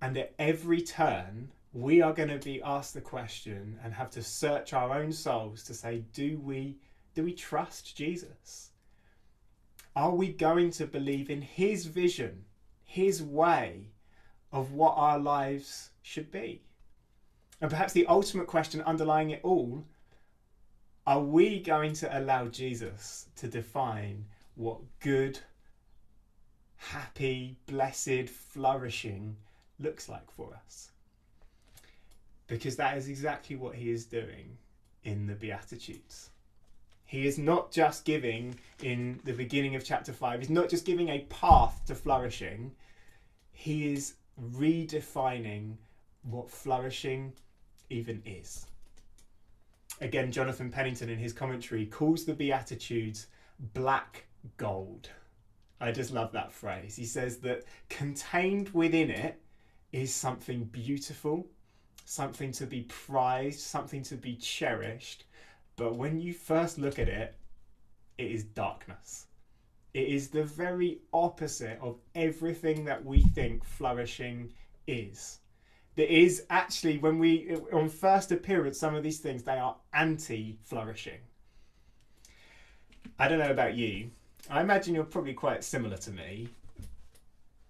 And 0.01 0.17
at 0.19 0.35
every 0.39 0.83
turn, 0.83 1.51
we 1.73 2.01
are 2.01 2.13
going 2.13 2.29
to 2.29 2.39
be 2.39 2.63
asked 2.63 2.95
the 2.95 3.01
question 3.03 3.79
and 3.85 3.93
have 3.93 4.11
to 4.11 4.23
search 4.23 4.73
our 4.73 4.99
own 4.99 5.13
souls 5.13 5.63
to 5.65 5.75
say, 5.75 6.05
do 6.15 6.39
we, 6.39 6.79
do 7.15 7.23
we 7.23 7.35
trust 7.35 7.95
Jesus? 7.95 8.71
Are 9.95 10.15
we 10.15 10.29
going 10.29 10.71
to 10.73 10.87
believe 10.87 11.29
in 11.29 11.43
his 11.43 11.85
vision, 11.87 12.45
his 12.83 13.23
way 13.23 13.89
of 14.53 14.73
what 14.73 14.95
our 14.97 15.19
lives 15.19 15.91
should 16.01 16.31
be? 16.31 16.63
And 17.61 17.71
perhaps 17.71 17.93
the 17.93 18.07
ultimate 18.07 18.47
question 18.47 18.81
underlying 18.83 19.31
it 19.31 19.41
all 19.43 19.85
are 21.07 21.21
we 21.21 21.61
going 21.61 21.93
to 21.95 22.19
allow 22.19 22.47
Jesus 22.47 23.27
to 23.37 23.47
define 23.47 24.25
what 24.57 24.79
good, 25.01 25.39
happy, 26.77 27.57
blessed, 27.67 28.29
flourishing 28.29 29.37
looks 29.79 30.09
like 30.09 30.31
for 30.31 30.53
us? 30.67 30.91
Because 32.49 32.77
that 32.77 32.97
is 32.97 33.09
exactly 33.09 33.55
what 33.55 33.77
he 33.77 33.91
is 33.91 34.05
doing 34.05 34.57
in 35.05 35.27
the 35.27 35.35
Beatitudes. 35.35 36.31
He 37.05 37.27
is 37.27 37.39
not 37.39 37.71
just 37.71 38.05
giving, 38.05 38.59
in 38.83 39.21
the 39.23 39.33
beginning 39.33 39.77
of 39.77 39.85
chapter 39.85 40.13
5, 40.13 40.41
he's 40.41 40.51
not 40.51 40.69
just 40.69 40.85
giving 40.85 41.09
a 41.09 41.21
path 41.29 41.83
to 41.87 41.95
flourishing, 41.95 42.73
he 43.53 43.93
is 43.93 44.15
redefining 44.55 45.77
what 46.23 46.51
flourishing 46.51 47.33
even 47.89 48.21
is 48.27 48.67
again, 50.01 50.33
Jonathan 50.33 50.71
Pennington 50.71 51.09
in 51.09 51.19
his 51.19 51.33
commentary 51.33 51.87
calls 51.87 52.25
the 52.25 52.35
Beatitudes 52.35 53.27
black 53.75 54.27
gold. 54.57 55.11
I 55.81 55.93
just 55.93 56.13
love 56.13 56.33
that 56.33 56.53
phrase. 56.53 56.97
He 56.97 57.05
says 57.05 57.39
that 57.39 57.65
contained 57.89 58.71
within 58.71 59.11
it 59.11 59.41
is 59.93 60.15
something 60.15 60.65
beautiful, 60.65 61.47
something 62.05 62.53
to 62.53 62.67
be 62.67 62.83
prized, 62.83 63.61
something 63.61 64.03
to 64.05 64.17
be 64.17 64.37
cherished. 64.37 65.25
But 65.77 65.97
when 65.97 66.19
you 66.19 66.33
first 66.33 66.79
look 66.79 66.99
at 66.99 67.09
it, 67.09 67.35
it 68.17 68.31
is 68.31 68.45
darkness. 68.45 69.27
It 69.93 70.09
is 70.09 70.29
the 70.29 70.45
very 70.45 71.01
opposite 71.13 71.79
of 71.81 71.99
everything 72.15 72.85
that 72.85 73.05
we 73.05 73.23
think 73.23 73.65
flourishing 73.65 74.53
is 74.87 75.41
that 75.97 76.15
is 76.15 76.45
actually 76.51 76.99
when 76.99 77.19
we 77.19 77.57
on 77.73 77.89
first 77.89 78.31
appearance 78.33 78.79
some 78.79 78.95
of 78.95 79.03
these 79.03 79.19
things 79.19 79.43
they 79.43 79.59
are 79.59 79.77
anti 79.93 80.59
flourishing 80.65 81.19
i 83.19 83.29
don't 83.29 83.39
know 83.39 83.51
about 83.51 83.75
you. 83.75 84.11
I 84.49 84.61
imagine 84.61 84.95
you're 84.95 85.05
probably 85.05 85.35
quite 85.35 85.65
similar 85.65 85.97
to 85.99 86.11
me 86.11 86.49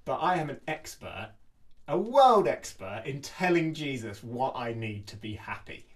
but 0.04 0.16
i 0.16 0.36
am 0.36 0.50
an 0.50 0.60
expert 0.68 1.30
a 1.88 1.98
world 1.98 2.48
expert 2.48 3.02
in 3.06 3.20
telling 3.22 3.72
jesus 3.72 4.22
what 4.22 4.54
i 4.56 4.72
need 4.74 5.06
to 5.06 5.16
be 5.16 5.34
happy. 5.34 5.86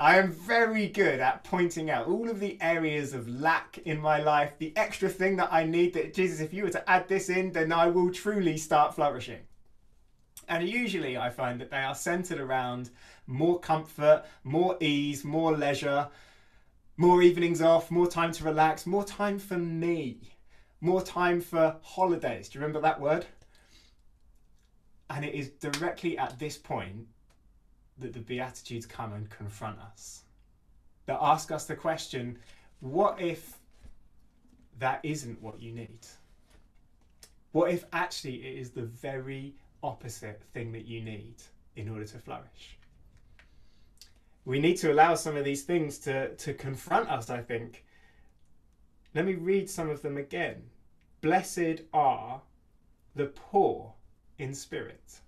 I 0.00 0.18
am 0.18 0.30
very 0.30 0.86
good 0.86 1.18
at 1.18 1.42
pointing 1.42 1.90
out 1.90 2.06
all 2.06 2.30
of 2.30 2.38
the 2.38 2.56
areas 2.60 3.14
of 3.14 3.28
lack 3.28 3.78
in 3.78 4.00
my 4.00 4.22
life, 4.22 4.52
the 4.58 4.72
extra 4.76 5.08
thing 5.08 5.34
that 5.38 5.52
I 5.52 5.64
need 5.64 5.92
that 5.94 6.14
Jesus, 6.14 6.38
if 6.38 6.54
you 6.54 6.62
were 6.62 6.70
to 6.70 6.88
add 6.88 7.08
this 7.08 7.28
in, 7.28 7.50
then 7.50 7.72
I 7.72 7.88
will 7.88 8.12
truly 8.12 8.56
start 8.58 8.94
flourishing. 8.94 9.40
And 10.48 10.66
usually 10.66 11.18
I 11.18 11.30
find 11.30 11.60
that 11.60 11.70
they 11.70 11.82
are 11.82 11.94
centered 11.94 12.40
around 12.40 12.90
more 13.26 13.60
comfort, 13.60 14.24
more 14.44 14.76
ease, 14.80 15.24
more 15.24 15.54
leisure, 15.54 16.08
more 16.96 17.22
evenings 17.22 17.60
off, 17.60 17.90
more 17.90 18.08
time 18.08 18.32
to 18.32 18.44
relax, 18.44 18.86
more 18.86 19.04
time 19.04 19.38
for 19.38 19.58
me, 19.58 20.18
more 20.80 21.02
time 21.02 21.40
for 21.40 21.76
holidays. 21.82 22.48
Do 22.48 22.58
you 22.58 22.62
remember 22.62 22.80
that 22.80 23.00
word? 23.00 23.26
And 25.10 25.24
it 25.24 25.34
is 25.34 25.50
directly 25.50 26.16
at 26.16 26.38
this 26.38 26.56
point 26.56 27.06
that 27.98 28.14
the 28.14 28.20
Beatitudes 28.20 28.86
come 28.86 29.12
and 29.12 29.28
confront 29.28 29.78
us. 29.78 30.22
That 31.06 31.18
ask 31.20 31.52
us 31.52 31.64
the 31.66 31.76
question 31.76 32.38
what 32.80 33.20
if 33.20 33.58
that 34.78 35.00
isn't 35.02 35.42
what 35.42 35.60
you 35.60 35.72
need? 35.72 35.98
What 37.52 37.70
if 37.70 37.84
actually 37.92 38.46
it 38.46 38.58
is 38.58 38.70
the 38.70 38.82
very 38.82 39.54
opposite 39.82 40.42
thing 40.52 40.72
that 40.72 40.86
you 40.86 41.00
need 41.00 41.36
in 41.76 41.88
order 41.88 42.04
to 42.04 42.18
flourish? 42.18 42.78
We 44.44 44.58
need 44.60 44.76
to 44.78 44.92
allow 44.92 45.14
some 45.14 45.36
of 45.36 45.44
these 45.44 45.62
things 45.62 45.98
to, 46.00 46.34
to 46.34 46.54
confront 46.54 47.10
us, 47.10 47.30
I 47.30 47.42
think. 47.42 47.84
Let 49.14 49.24
me 49.24 49.34
read 49.34 49.68
some 49.68 49.90
of 49.90 50.02
them 50.02 50.16
again. 50.16 50.62
Blessed 51.20 51.82
are 51.92 52.40
the 53.14 53.26
poor 53.26 53.94
in 54.38 54.54
spirit 54.54 55.20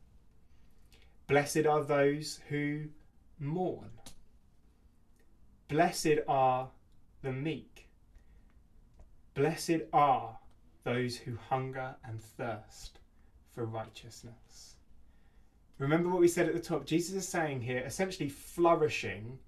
Blessed 1.31 1.65
are 1.65 1.85
those 1.85 2.41
who 2.49 2.87
mourn. 3.39 3.93
Blessed 5.69 6.19
are 6.27 6.71
the 7.23 7.31
meek. 7.31 7.87
Blessed 9.35 9.83
are 9.93 10.41
those 10.83 11.19
who 11.19 11.37
hunger 11.37 11.95
and 12.03 12.21
thirst 12.21 12.99
for 13.55 13.65
righteousness. 13.65 14.77
Remember 15.79 16.09
what 16.11 16.21
we 16.21 16.29
said 16.29 16.47
at 16.47 16.55
the 16.55 16.61
top. 16.61 16.85
Jesus 16.85 17.15
is 17.15 17.29
saying 17.29 17.63
here 17.63 17.83
essentially, 17.87 18.29
flourishing, 18.29 19.39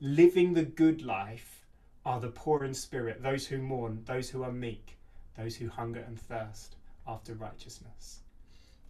living 0.00 0.54
the 0.54 0.64
good 0.64 1.02
life, 1.02 1.62
are 2.04 2.20
the 2.20 2.28
poor 2.28 2.64
in 2.64 2.74
spirit, 2.74 3.22
those 3.22 3.46
who 3.46 3.58
mourn, 3.58 4.02
those 4.06 4.28
who 4.30 4.42
are 4.42 4.52
meek, 4.52 4.98
those 5.36 5.56
who 5.56 5.68
hunger 5.68 6.00
and 6.00 6.20
thirst 6.20 6.76
after 7.06 7.34
righteousness. 7.34 8.20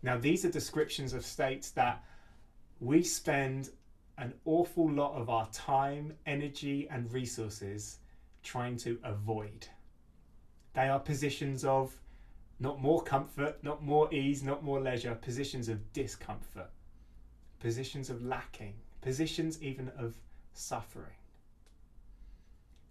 Now, 0.02 0.16
these 0.16 0.44
are 0.44 0.50
descriptions 0.50 1.12
of 1.12 1.24
states 1.24 1.70
that 1.72 2.02
we 2.80 3.02
spend 3.02 3.70
an 4.18 4.34
awful 4.44 4.90
lot 4.90 5.14
of 5.14 5.30
our 5.30 5.48
time, 5.50 6.14
energy, 6.26 6.88
and 6.90 7.12
resources 7.12 7.98
trying 8.42 8.76
to 8.78 8.98
avoid. 9.04 9.68
They 10.74 10.88
are 10.88 10.98
positions 10.98 11.64
of 11.64 11.94
not 12.62 12.80
more 12.80 13.02
comfort, 13.02 13.58
not 13.64 13.82
more 13.82 14.12
ease, 14.14 14.44
not 14.44 14.62
more 14.62 14.80
leisure, 14.80 15.16
positions 15.16 15.68
of 15.68 15.92
discomfort, 15.92 16.70
positions 17.58 18.08
of 18.08 18.24
lacking, 18.24 18.74
positions 19.00 19.60
even 19.60 19.90
of 19.98 20.14
suffering. 20.54 21.18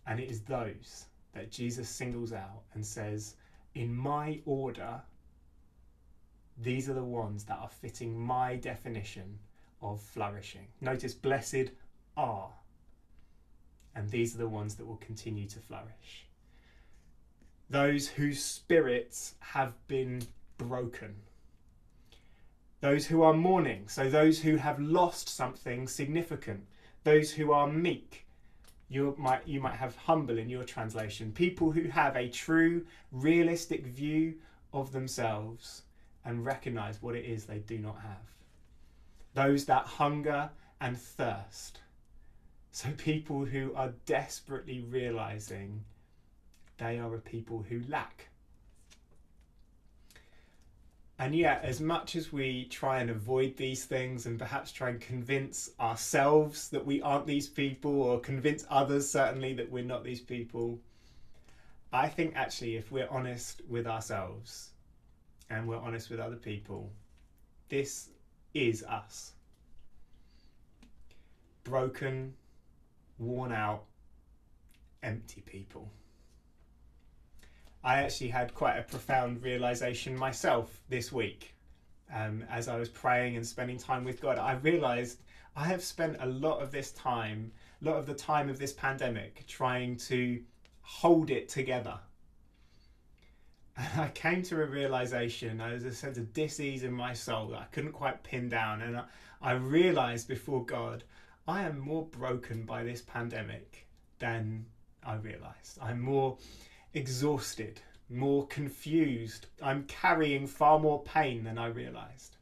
And 0.06 0.20
it 0.20 0.30
is 0.30 0.42
those 0.42 1.06
that 1.34 1.52
Jesus 1.52 1.88
singles 1.88 2.34
out 2.34 2.64
and 2.74 2.86
says, 2.86 3.36
In 3.74 3.96
my 3.96 4.42
order, 4.46 5.02
these 6.58 6.90
are 6.90 6.94
the 6.94 7.04
ones 7.04 7.46
that 7.46 7.58
are 7.58 7.70
fitting 7.70 8.20
my 8.20 8.58
definition 8.58 9.40
of 9.82 10.02
flourishing. 10.02 10.68
Notice, 10.82 11.14
blessed 11.14 11.72
are. 12.18 12.52
And 13.96 14.10
these 14.10 14.36
are 14.36 14.40
the 14.40 14.50
ones 14.50 14.76
that 14.76 14.86
will 14.86 14.98
continue 14.98 15.48
to 15.48 15.60
flourish. 15.60 16.26
Those 17.72 18.08
whose 18.08 18.44
spirits 18.44 19.36
have 19.40 19.74
been 19.88 20.22
broken. 20.58 21.16
Those 22.82 23.08
who 23.08 23.22
are 23.22 23.34
mourning, 23.34 23.88
so 23.88 24.10
those 24.10 24.42
who 24.42 24.58
have 24.58 24.80
lost 24.80 25.30
something 25.30 25.88
significant. 25.88 26.66
Those 27.04 27.32
who 27.32 27.52
are 27.52 27.68
meek. 27.68 28.26
You 28.90 29.16
might, 29.18 29.48
you 29.48 29.62
might 29.62 29.76
have 29.76 29.96
humble 29.96 30.38
in 30.38 30.50
your 30.50 30.64
translation. 30.64 31.32
People 31.32 31.72
who 31.72 31.84
have 31.84 32.16
a 32.16 32.30
true, 32.30 32.86
realistic 33.12 33.86
view 33.86 34.36
of 34.74 34.92
themselves 34.92 35.84
and 36.26 36.46
recognize 36.46 37.02
what 37.02 37.16
it 37.16 37.26
is 37.26 37.46
they 37.46 37.60
do 37.60 37.78
not 37.78 38.02
have 38.02 38.32
those 39.34 39.66
that 39.66 39.86
hunger 39.86 40.50
and 40.80 40.98
thirst. 40.98 41.80
So, 42.72 42.90
people 42.98 43.46
who 43.46 43.74
are 43.76 43.94
desperately 44.06 44.82
realizing 44.82 45.84
they 46.82 46.98
are 46.98 47.14
a 47.14 47.20
people 47.20 47.64
who 47.70 47.84
lack. 47.88 48.28
And 51.20 51.36
yet, 51.36 51.64
as 51.64 51.80
much 51.80 52.16
as 52.16 52.34
we 52.34 52.66
try 52.66 53.00
and 53.00 53.12
avoid 53.12 53.56
these 53.56 53.86
things 53.86 54.26
and 54.26 54.40
perhaps 54.40 54.72
try 54.72 54.90
and 54.90 55.00
convince 55.00 55.70
ourselves 55.80 56.70
that 56.70 56.84
we 56.84 57.00
aren't 57.04 57.28
these 57.28 57.48
people, 57.48 58.02
or 58.02 58.20
convince 58.20 58.66
others 58.72 59.08
certainly 59.08 59.54
that 59.54 59.72
we're 59.72 59.84
not 59.84 60.04
these 60.04 60.22
people, 60.22 60.80
I 61.94 62.08
think 62.08 62.36
actually, 62.36 62.78
if 62.78 62.92
we're 62.92 63.10
honest 63.12 63.62
with 63.70 63.86
ourselves 63.86 64.72
and 65.52 65.68
we're 65.68 65.78
honest 65.78 66.10
with 66.10 66.20
other 66.20 66.38
people, 66.38 66.92
this 67.70 68.10
is 68.56 68.84
us. 68.86 69.34
Broken, 71.64 72.34
worn 73.20 73.52
out, 73.52 73.84
empty 75.04 75.42
people. 75.42 75.92
I 77.84 78.02
actually 78.04 78.30
had 78.30 78.54
quite 78.54 78.78
a 78.78 78.84
profound 78.84 79.42
realization 79.42 80.18
myself 80.18 80.82
this 80.90 81.12
week 81.12 81.54
um, 82.14 82.44
as 82.50 82.68
I 82.68 82.78
was 82.78 82.90
praying 82.90 83.36
and 83.38 83.46
spending 83.46 83.78
time 83.78 84.04
with 84.04 84.22
God. 84.22 84.38
I 84.38 84.54
realized 84.54 85.20
I 85.56 85.66
have 85.66 85.84
spent 85.84 86.18
a 86.20 86.28
lot 86.28 86.62
of 86.62 86.72
this 86.72 86.92
time, 86.92 87.52
a 87.82 87.86
lot 87.86 87.98
of 87.98 88.06
the 88.06 88.14
time 88.14 88.50
of 88.50 88.60
this 88.60 88.74
pandemic, 88.74 89.46
trying 89.48 89.98
to 89.98 90.42
hold 90.82 91.30
it 91.30 91.50
together 91.50 92.00
and 93.78 94.02
I 94.02 94.10
came 94.10 94.44
to 94.44 94.62
a 94.62 94.66
realization, 94.66 95.58
there 95.58 95.74
was 95.74 95.86
a 95.86 95.94
sense 95.94 96.18
of 96.18 96.34
dis-ease 96.34 96.84
in 96.84 96.94
my 96.94 97.14
soul 97.14 97.48
that 97.50 97.60
I 97.60 97.66
couldn't 97.72 97.94
quite 97.94 98.24
pin 98.24 98.50
down. 98.50 98.82
And 98.82 98.98
I, 98.98 99.04
I 99.42 99.52
realized 99.54 100.28
before 100.28 100.66
God, 100.66 101.04
I 101.48 101.64
am 101.64 101.80
more 101.80 102.06
broken 102.06 102.64
by 102.64 102.84
this 102.84 103.02
pandemic 103.02 103.88
than 104.20 104.66
I 105.04 105.16
realized. 105.16 105.80
I'm 105.82 106.02
more 106.02 106.38
exhausted, 106.94 107.82
more 108.10 108.46
confused. 108.48 109.48
I'm 109.62 109.84
carrying 109.84 110.48
far 110.48 110.80
more 110.80 111.02
pain 111.04 111.44
than 111.44 111.58
I 111.58 111.68
realized. 111.68 112.36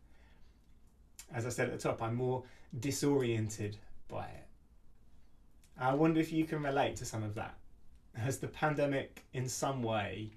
As 1.33 1.45
I 1.45 1.49
said 1.49 1.67
at 1.67 1.73
the 1.73 1.89
top, 1.89 2.01
I'm 2.01 2.15
more 2.15 2.43
disoriented 2.79 3.77
by 4.07 4.25
it. 4.25 4.47
I 5.79 5.93
wonder 5.93 6.19
if 6.19 6.33
you 6.33 6.45
can 6.45 6.63
relate 6.63 6.95
to 6.97 7.05
some 7.05 7.23
of 7.23 7.35
that. 7.35 7.55
Has 8.15 8.39
the 8.39 8.47
pandemic 8.47 9.23
in 9.33 9.47
some 9.47 9.83
way 9.83 10.31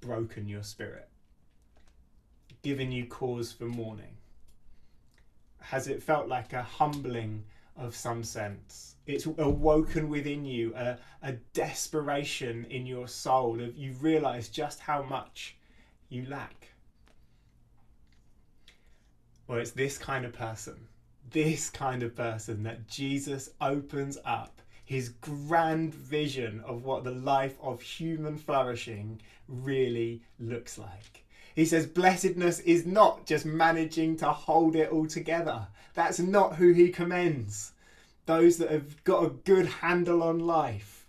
broken 0.00 0.48
your 0.48 0.62
spirit, 0.62 1.08
given 2.62 2.92
you 2.92 3.06
cause 3.06 3.52
for 3.52 3.64
mourning? 3.64 4.16
Has 5.60 5.88
it 5.88 6.02
felt 6.02 6.28
like 6.28 6.52
a 6.52 6.62
humbling 6.62 7.44
of 7.76 7.94
some 7.94 8.22
sense? 8.22 8.96
It's 9.06 9.26
awoken 9.26 10.08
within 10.08 10.44
you 10.44 10.74
a, 10.74 10.98
a 11.22 11.32
desperation 11.52 12.64
in 12.70 12.86
your 12.86 13.06
soul 13.06 13.60
of 13.60 13.76
you 13.76 13.92
realize 14.00 14.48
just 14.48 14.80
how 14.80 15.02
much 15.02 15.56
you 16.08 16.26
lack. 16.26 16.68
Well, 19.46 19.58
it's 19.58 19.70
this 19.70 19.96
kind 19.96 20.24
of 20.24 20.32
person, 20.32 20.88
this 21.30 21.70
kind 21.70 22.02
of 22.02 22.16
person 22.16 22.64
that 22.64 22.88
Jesus 22.88 23.50
opens 23.60 24.18
up 24.24 24.60
his 24.84 25.08
grand 25.08 25.94
vision 25.94 26.62
of 26.64 26.84
what 26.84 27.04
the 27.04 27.10
life 27.10 27.56
of 27.60 27.80
human 27.82 28.38
flourishing 28.38 29.20
really 29.48 30.22
looks 30.38 30.78
like. 30.78 31.25
He 31.56 31.64
says 31.64 31.86
blessedness 31.86 32.60
is 32.60 32.86
not 32.86 33.26
just 33.26 33.44
managing 33.44 34.16
to 34.18 34.26
hold 34.26 34.76
it 34.76 34.90
all 34.90 35.06
together. 35.06 35.66
That's 35.94 36.20
not 36.20 36.54
who 36.54 36.72
he 36.72 36.90
commends. 36.90 37.72
Those 38.26 38.58
that 38.58 38.70
have 38.70 39.02
got 39.02 39.24
a 39.24 39.30
good 39.30 39.66
handle 39.66 40.22
on 40.22 40.38
life. 40.38 41.06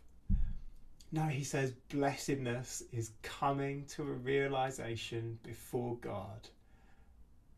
No, 1.11 1.23
he 1.23 1.43
says 1.43 1.73
blessedness 1.89 2.81
is 2.91 3.11
coming 3.21 3.85
to 3.89 4.01
a 4.03 4.13
realization 4.13 5.37
before 5.43 5.97
God 5.97 6.49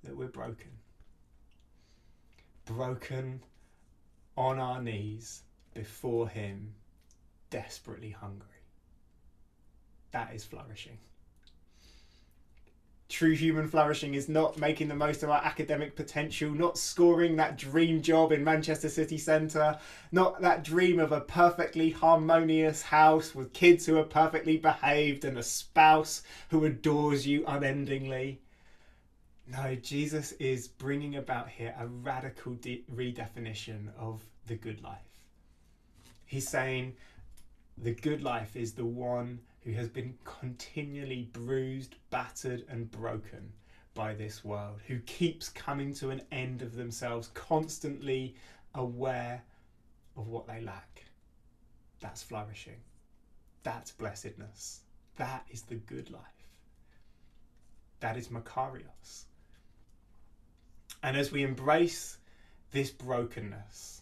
that 0.04 0.17
we're 0.17 0.28
broken. 0.28 0.71
Broken 2.65 3.41
on 4.36 4.60
our 4.60 4.82
knees 4.82 5.43
before 5.73 6.30
Him, 6.30 6.73
desperately 7.49 8.12
hungry. 8.12 8.47
That 10.12 10.34
is 10.34 10.43
flourishing. 10.43 10.97
True 13.10 13.32
human 13.32 13.67
flourishing 13.67 14.13
is 14.13 14.30
not 14.30 14.60
making 14.60 14.88
the 14.88 14.95
most 14.95 15.24
of 15.24 15.32
our 15.32 15.43
academic 15.43 15.95
potential, 15.95 16.52
not 16.52 16.78
scoring 16.78 17.36
that 17.38 17.58
dream 17.58 18.04
job 18.04 18.32
in 18.32 18.43
Manchester 18.43 18.88
city 18.88 19.17
centre, 19.17 19.80
not 20.12 20.39
that 20.41 20.63
dream 20.63 21.00
of 21.00 21.12
a 21.12 21.22
perfectly 21.22 21.89
harmonious 21.89 22.84
house 22.84 23.34
with 23.34 23.52
kids 23.52 23.88
who 23.88 23.98
are 23.98 24.04
perfectly 24.04 24.58
behaved 24.58 25.26
and 25.26 25.39
a 25.39 25.43
spouse 25.43 26.22
who 26.52 26.65
adores 26.65 27.26
you 27.26 27.43
unendingly. 27.48 28.41
No, 29.48 29.74
Jesus 29.74 30.34
is 30.34 30.67
bringing 30.67 31.15
about 31.15 31.50
here 31.50 31.74
a 31.80 31.88
radical 31.88 32.54
de- 32.54 32.84
redefinition 32.93 33.88
of 33.98 34.24
the 34.45 34.56
good 34.56 34.84
life. 34.84 35.00
He's 36.28 36.48
saying 36.48 36.95
the 37.76 37.95
good 37.95 38.22
life 38.22 38.56
is 38.56 38.74
the 38.74 38.86
one 38.86 39.39
who 39.63 39.72
has 39.74 39.89
been 39.89 40.17
continually 40.24 41.30
bruised, 41.34 41.95
battered, 42.10 42.65
and 42.69 42.89
broken 42.91 43.52
by 43.93 44.13
this 44.13 44.43
world, 44.43 44.80
who 44.88 45.00
keeps 45.00 45.50
coming 45.50 45.93
to 45.95 46.10
an 46.10 46.22
end 46.32 46.62
of 46.62 46.76
themselves, 46.76 47.30
constantly 47.34 48.36
aware 48.76 49.43
of 50.15 50.28
what 50.28 50.48
they 50.48 50.62
lack. 50.62 51.06
That's 52.00 52.24
flourishing. 52.24 52.82
That's 53.63 53.91
blessedness. 53.91 54.82
That 55.17 55.45
is 55.50 55.63
the 55.63 55.76
good 55.76 56.10
life. 56.12 56.22
That 58.00 58.15
is 58.15 58.30
Makarios. 58.30 59.26
And 61.04 61.17
as 61.17 61.32
we 61.32 61.43
embrace 61.43 62.17
this 62.72 62.89
brokenness, 62.89 64.02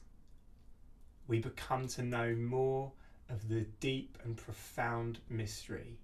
we 1.28 1.40
become 1.40 1.88
to 1.90 2.04
know 2.04 2.36
more 2.36 2.92
of 3.30 3.48
the 3.50 3.66
deep 3.80 4.18
and 4.24 4.38
profound 4.38 5.20
mystery 5.30 5.98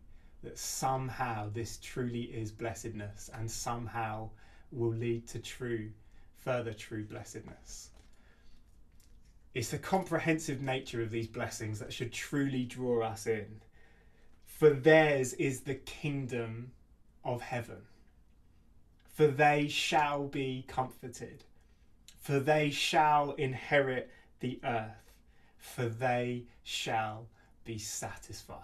that 0.44 0.58
somehow 0.58 1.50
this 1.54 1.78
truly 1.82 2.24
is 2.24 2.52
blessedness 2.52 3.30
and 3.34 3.50
somehow 3.50 4.30
will 4.72 4.92
lead 4.92 5.28
to 5.28 5.40
true, 5.40 5.90
further 6.38 6.74
true 6.74 7.06
blessedness. 7.06 7.90
It's 9.54 9.70
the 9.70 9.78
comprehensive 9.78 10.62
nature 10.62 11.02
of 11.02 11.12
these 11.12 11.28
blessings 11.28 11.80
that 11.80 11.94
should 11.94 12.12
truly 12.12 12.66
draw 12.66 13.06
us 13.06 13.28
in. 13.28 13.62
For 14.46 14.72
theirs 14.72 15.34
is 15.34 15.62
the 15.62 15.76
kingdom 15.76 16.72
of 17.24 17.42
heaven. 17.42 17.84
For 19.14 19.28
they 19.28 19.68
shall 19.68 20.26
be 20.28 20.66
comforted. 20.68 21.44
For 22.20 22.40
they 22.40 22.72
shall 22.72 23.32
inherit 23.34 24.10
the 24.40 24.60
earth 24.64 25.13
for 25.64 25.88
they 25.88 26.44
shall 26.64 27.26
be 27.64 27.78
satisfied. 27.78 28.60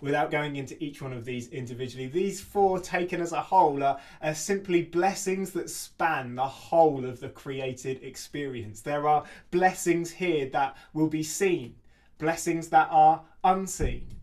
Without 0.00 0.32
going 0.32 0.56
into 0.56 0.82
each 0.82 1.00
one 1.00 1.12
of 1.12 1.24
these 1.24 1.48
individually, 1.48 2.08
these 2.08 2.40
four 2.40 2.80
taken 2.80 3.20
as 3.20 3.32
a 3.32 3.40
whole 3.40 3.82
are, 3.84 4.00
are 4.20 4.34
simply 4.34 4.82
blessings 4.82 5.52
that 5.52 5.70
span 5.70 6.34
the 6.34 6.46
whole 6.46 7.04
of 7.04 7.20
the 7.20 7.28
created 7.28 8.02
experience. 8.02 8.80
There 8.80 9.06
are 9.06 9.24
blessings 9.52 10.10
here 10.10 10.48
that 10.50 10.76
will 10.92 11.08
be 11.08 11.22
seen, 11.22 11.76
blessings 12.18 12.68
that 12.70 12.88
are 12.90 13.22
unseen. 13.44 14.16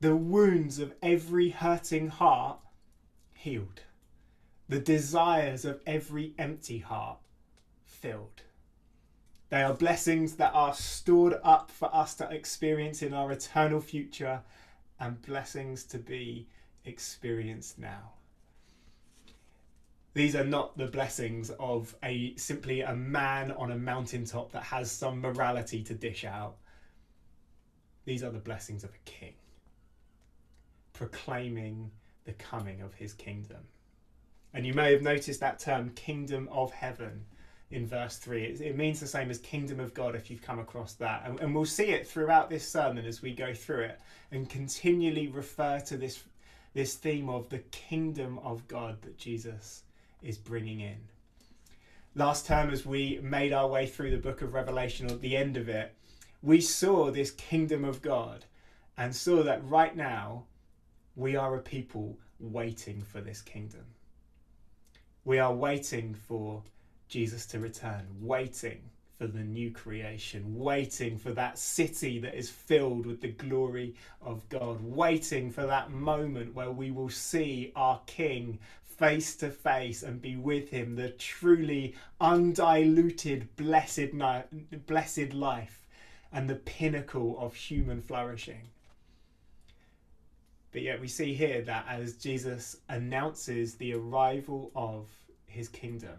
The 0.00 0.16
wounds 0.16 0.80
of 0.80 0.94
every 1.00 1.50
hurting 1.50 2.08
heart 2.08 2.58
healed, 3.32 3.82
the 4.68 4.80
desires 4.80 5.64
of 5.64 5.80
every 5.86 6.34
empty 6.38 6.78
heart 6.78 7.18
filled. 7.84 8.42
They 9.48 9.62
are 9.62 9.74
blessings 9.74 10.34
that 10.36 10.52
are 10.54 10.74
stored 10.74 11.34
up 11.44 11.70
for 11.70 11.94
us 11.94 12.14
to 12.16 12.28
experience 12.30 13.02
in 13.02 13.14
our 13.14 13.30
eternal 13.30 13.80
future 13.80 14.40
and 14.98 15.22
blessings 15.22 15.84
to 15.84 15.98
be 15.98 16.48
experienced 16.84 17.78
now. 17.78 18.12
These 20.14 20.34
are 20.34 20.44
not 20.44 20.76
the 20.78 20.86
blessings 20.86 21.50
of 21.60 21.94
a 22.02 22.34
simply 22.36 22.80
a 22.80 22.94
man 22.96 23.52
on 23.52 23.70
a 23.70 23.76
mountaintop 23.76 24.50
that 24.52 24.62
has 24.62 24.90
some 24.90 25.20
morality 25.20 25.82
to 25.84 25.94
dish 25.94 26.24
out. 26.24 26.56
These 28.06 28.24
are 28.24 28.30
the 28.30 28.38
blessings 28.38 28.82
of 28.82 28.90
a 28.90 29.10
king, 29.10 29.34
proclaiming 30.92 31.90
the 32.24 32.32
coming 32.32 32.80
of 32.80 32.94
his 32.94 33.12
kingdom. 33.12 33.60
And 34.54 34.66
you 34.66 34.72
may 34.72 34.90
have 34.92 35.02
noticed 35.02 35.40
that 35.40 35.58
term, 35.58 35.90
kingdom 35.90 36.48
of 36.50 36.72
heaven 36.72 37.26
in 37.70 37.86
verse 37.86 38.16
3. 38.18 38.44
It, 38.44 38.60
it, 38.60 38.76
means 38.76 39.00
the 39.00 39.06
same 39.06 39.30
as 39.30 39.38
kingdom 39.38 39.80
of 39.80 39.92
God 39.92 40.14
if 40.14 40.30
you've 40.30 40.42
come 40.42 40.58
across 40.58 40.94
that. 40.94 41.22
And, 41.26 41.40
and 41.40 41.54
we'll 41.54 41.64
see 41.64 41.86
it 41.90 42.06
throughout 42.06 42.48
this 42.48 42.66
sermon 42.66 43.04
as 43.04 43.22
we 43.22 43.34
go 43.34 43.52
through 43.52 43.82
it 43.82 44.00
and 44.30 44.48
continually 44.48 45.26
refer 45.28 45.80
to 45.80 45.96
this, 45.96 46.22
this 46.74 46.94
theme 46.94 47.28
of 47.28 47.48
the 47.48 47.58
kingdom 47.70 48.38
of 48.40 48.66
God 48.68 49.02
that 49.02 49.18
Jesus 49.18 49.82
is 50.22 50.38
bringing 50.38 50.80
in. 50.80 50.98
Last 52.14 52.46
term, 52.46 52.70
as 52.70 52.86
we 52.86 53.20
made 53.22 53.52
our 53.52 53.68
way 53.68 53.86
through 53.86 54.10
the 54.10 54.16
book 54.16 54.40
of 54.40 54.54
Revelation, 54.54 55.10
at 55.10 55.20
the 55.20 55.36
end 55.36 55.56
of 55.56 55.68
it, 55.68 55.94
we 56.42 56.60
saw 56.60 57.10
this 57.10 57.30
kingdom 57.32 57.84
of 57.84 58.00
God 58.00 58.46
and 58.96 59.14
saw 59.14 59.42
that 59.42 59.68
right 59.68 59.94
now 59.94 60.44
we 61.14 61.36
are 61.36 61.56
a 61.56 61.60
people 61.60 62.16
waiting 62.38 63.02
for 63.02 63.20
this 63.20 63.42
kingdom. 63.42 63.84
We 65.24 65.38
are 65.38 65.52
waiting 65.52 66.14
for 66.14 66.62
Jesus 67.08 67.46
to 67.46 67.58
return, 67.58 68.06
waiting 68.20 68.80
for 69.18 69.26
the 69.26 69.40
new 69.40 69.70
creation, 69.70 70.58
waiting 70.58 71.16
for 71.16 71.32
that 71.32 71.58
city 71.58 72.18
that 72.18 72.34
is 72.34 72.50
filled 72.50 73.06
with 73.06 73.20
the 73.20 73.32
glory 73.32 73.94
of 74.20 74.46
God, 74.48 74.80
waiting 74.82 75.50
for 75.50 75.66
that 75.66 75.90
moment 75.90 76.54
where 76.54 76.70
we 76.70 76.90
will 76.90 77.08
see 77.08 77.72
our 77.74 78.00
King 78.06 78.58
face 78.84 79.36
to 79.36 79.50
face 79.50 80.02
and 80.02 80.20
be 80.20 80.36
with 80.36 80.70
him, 80.70 80.96
the 80.96 81.10
truly 81.10 81.94
undiluted, 82.20 83.54
blessed, 83.56 84.10
blessed 84.86 85.32
life 85.32 85.86
and 86.32 86.48
the 86.48 86.54
pinnacle 86.54 87.38
of 87.38 87.54
human 87.54 88.02
flourishing. 88.02 88.68
But 90.72 90.82
yet 90.82 91.00
we 91.00 91.08
see 91.08 91.34
here 91.34 91.62
that 91.62 91.86
as 91.88 92.16
Jesus 92.16 92.76
announces 92.88 93.74
the 93.74 93.94
arrival 93.94 94.70
of 94.74 95.08
his 95.46 95.68
kingdom, 95.68 96.18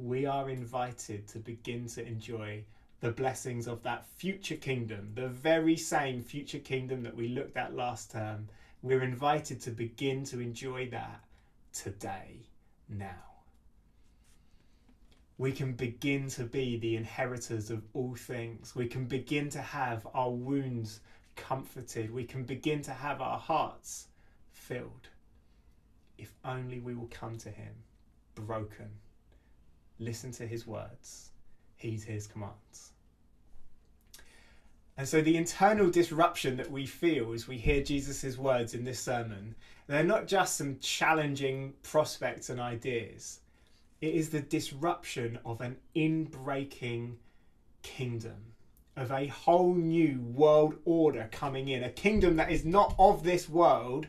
we 0.00 0.24
are 0.24 0.48
invited 0.48 1.28
to 1.28 1.38
begin 1.38 1.86
to 1.86 2.06
enjoy 2.06 2.64
the 3.00 3.10
blessings 3.10 3.66
of 3.66 3.82
that 3.82 4.06
future 4.06 4.56
kingdom, 4.56 5.12
the 5.14 5.28
very 5.28 5.76
same 5.76 6.22
future 6.22 6.58
kingdom 6.58 7.02
that 7.02 7.14
we 7.14 7.28
looked 7.28 7.56
at 7.56 7.74
last 7.74 8.10
term. 8.10 8.48
We're 8.82 9.02
invited 9.02 9.60
to 9.62 9.70
begin 9.70 10.24
to 10.26 10.40
enjoy 10.40 10.88
that 10.90 11.22
today, 11.72 12.46
now. 12.88 13.24
We 15.36 15.52
can 15.52 15.72
begin 15.72 16.28
to 16.30 16.44
be 16.44 16.78
the 16.78 16.96
inheritors 16.96 17.70
of 17.70 17.82
all 17.92 18.14
things. 18.14 18.74
We 18.74 18.86
can 18.86 19.04
begin 19.04 19.50
to 19.50 19.60
have 19.60 20.06
our 20.14 20.30
wounds 20.30 21.00
comforted. 21.36 22.10
We 22.10 22.24
can 22.24 22.44
begin 22.44 22.80
to 22.82 22.92
have 22.92 23.20
our 23.20 23.38
hearts 23.38 24.08
filled. 24.52 25.08
If 26.16 26.34
only 26.44 26.80
we 26.80 26.94
will 26.94 27.08
come 27.10 27.36
to 27.38 27.50
Him 27.50 27.72
broken 28.34 28.90
listen 30.00 30.32
to 30.32 30.46
his 30.46 30.66
words, 30.66 31.30
heed 31.76 32.02
his 32.02 32.26
commands. 32.26 32.90
And 34.96 35.08
so 35.08 35.22
the 35.22 35.36
internal 35.36 35.90
disruption 35.90 36.56
that 36.56 36.70
we 36.70 36.84
feel 36.84 37.32
as 37.32 37.46
we 37.46 37.56
hear 37.56 37.82
Jesus' 37.82 38.36
words 38.36 38.74
in 38.74 38.84
this 38.84 39.00
sermon, 39.00 39.54
they're 39.86 40.02
not 40.02 40.26
just 40.26 40.56
some 40.56 40.78
challenging 40.80 41.74
prospects 41.82 42.50
and 42.50 42.60
ideas. 42.60 43.40
It 44.00 44.14
is 44.14 44.30
the 44.30 44.40
disruption 44.40 45.38
of 45.44 45.60
an 45.60 45.76
inbreaking 45.94 47.16
kingdom, 47.82 48.52
of 48.96 49.10
a 49.10 49.26
whole 49.28 49.74
new 49.74 50.20
world 50.20 50.76
order 50.84 51.28
coming 51.32 51.68
in, 51.68 51.84
a 51.84 51.90
kingdom 51.90 52.36
that 52.36 52.50
is 52.50 52.64
not 52.64 52.94
of 52.98 53.22
this 53.22 53.48
world, 53.48 54.06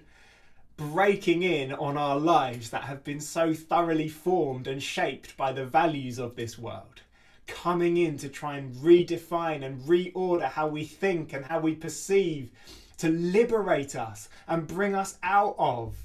breaking 0.77 1.43
in 1.43 1.73
on 1.73 1.97
our 1.97 2.19
lives 2.19 2.69
that 2.69 2.83
have 2.83 3.03
been 3.03 3.19
so 3.19 3.53
thoroughly 3.53 4.07
formed 4.07 4.67
and 4.67 4.81
shaped 4.81 5.37
by 5.37 5.51
the 5.51 5.65
values 5.65 6.17
of 6.17 6.35
this 6.35 6.57
world. 6.57 7.01
Coming 7.47 7.97
in 7.97 8.17
to 8.17 8.29
try 8.29 8.57
and 8.57 8.73
redefine 8.75 9.63
and 9.63 9.81
reorder 9.81 10.49
how 10.49 10.67
we 10.67 10.85
think 10.85 11.33
and 11.33 11.45
how 11.45 11.59
we 11.59 11.75
perceive, 11.75 12.51
to 12.97 13.09
liberate 13.09 13.95
us 13.95 14.29
and 14.47 14.67
bring 14.67 14.95
us 14.95 15.17
out 15.23 15.55
of 15.57 15.95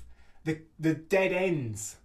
the, 0.44 0.58
the 0.78 0.94
dead 0.94 1.32
ends 1.32 1.96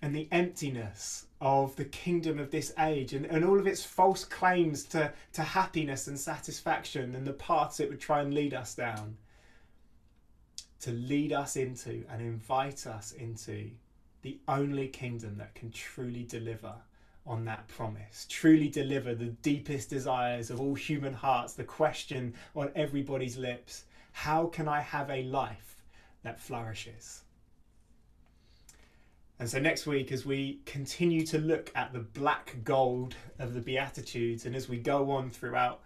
and 0.00 0.14
the 0.14 0.28
emptiness 0.32 1.26
of 1.40 1.76
the 1.76 1.84
kingdom 1.84 2.38
of 2.38 2.50
this 2.50 2.72
age 2.78 3.12
and, 3.14 3.26
and 3.26 3.44
all 3.44 3.58
of 3.58 3.66
its 3.66 3.84
false 3.84 4.24
claims 4.24 4.84
to, 4.84 5.12
to 5.32 5.42
happiness 5.42 6.08
and 6.08 6.18
satisfaction 6.18 7.14
and 7.14 7.26
the 7.26 7.32
paths 7.32 7.80
it 7.80 7.88
would 7.88 8.00
try 8.00 8.20
and 8.20 8.32
lead 8.32 8.54
us 8.54 8.74
down 8.74 9.16
to 10.82 10.92
lead 10.92 11.32
us 11.32 11.56
into 11.56 12.04
and 12.10 12.20
invite 12.20 12.86
us 12.86 13.12
into 13.12 13.70
the 14.22 14.38
only 14.48 14.88
kingdom 14.88 15.36
that 15.38 15.54
can 15.54 15.70
truly 15.70 16.24
deliver 16.24 16.74
on 17.26 17.44
that 17.44 17.66
promise, 17.68 18.26
truly 18.28 18.68
deliver 18.68 19.14
the 19.14 19.26
deepest 19.42 19.90
desires 19.90 20.50
of 20.50 20.60
all 20.60 20.74
human 20.74 21.14
hearts, 21.14 21.54
the 21.54 21.64
question 21.64 22.34
on 22.54 22.70
everybody's 22.74 23.36
lips 23.36 23.84
how 24.12 24.46
can 24.46 24.68
I 24.68 24.80
have 24.80 25.10
a 25.10 25.22
life 25.24 25.82
that 26.22 26.38
flourishes? 26.38 27.22
And 29.38 29.48
so 29.48 29.58
next 29.58 29.86
week, 29.86 30.12
as 30.12 30.24
we 30.24 30.60
continue 30.66 31.26
to 31.26 31.38
look 31.38 31.72
at 31.74 31.92
the 31.92 31.98
black 32.00 32.56
gold 32.62 33.16
of 33.38 33.54
the 33.54 33.60
Beatitudes, 33.60 34.46
and 34.46 34.54
as 34.54 34.68
we 34.68 34.76
go 34.76 35.10
on 35.10 35.30
throughout 35.30 35.80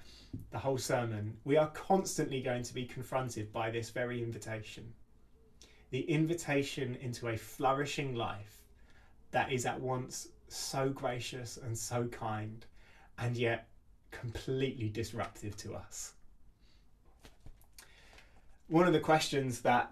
the 0.51 0.59
whole 0.59 0.79
sermon, 0.79 1.37
we 1.45 1.57
are 1.57 1.69
constantly 1.69 2.41
going 2.41 2.63
to 2.63 2.75
be 2.75 2.85
confronted 2.85 3.53
by 3.53 3.71
this 3.71 3.91
very 3.91 4.23
invitation 4.23 4.93
the 5.91 6.01
invitation 6.11 6.97
into 7.01 7.29
a 7.29 7.37
flourishing 7.37 8.15
life 8.15 8.65
that 9.31 9.53
is 9.53 9.67
at 9.67 9.81
once 9.81 10.29
so 10.49 10.89
gracious 10.89 11.57
and 11.57 11.77
so 11.77 12.07
kind, 12.09 12.65
and 13.19 13.37
yet 13.37 13.69
completely 14.11 14.89
disruptive 14.89 15.57
to 15.57 15.75
us. 15.75 16.15
One 18.69 18.87
of 18.87 18.93
the 18.93 19.01
questions 19.01 19.61
that 19.63 19.91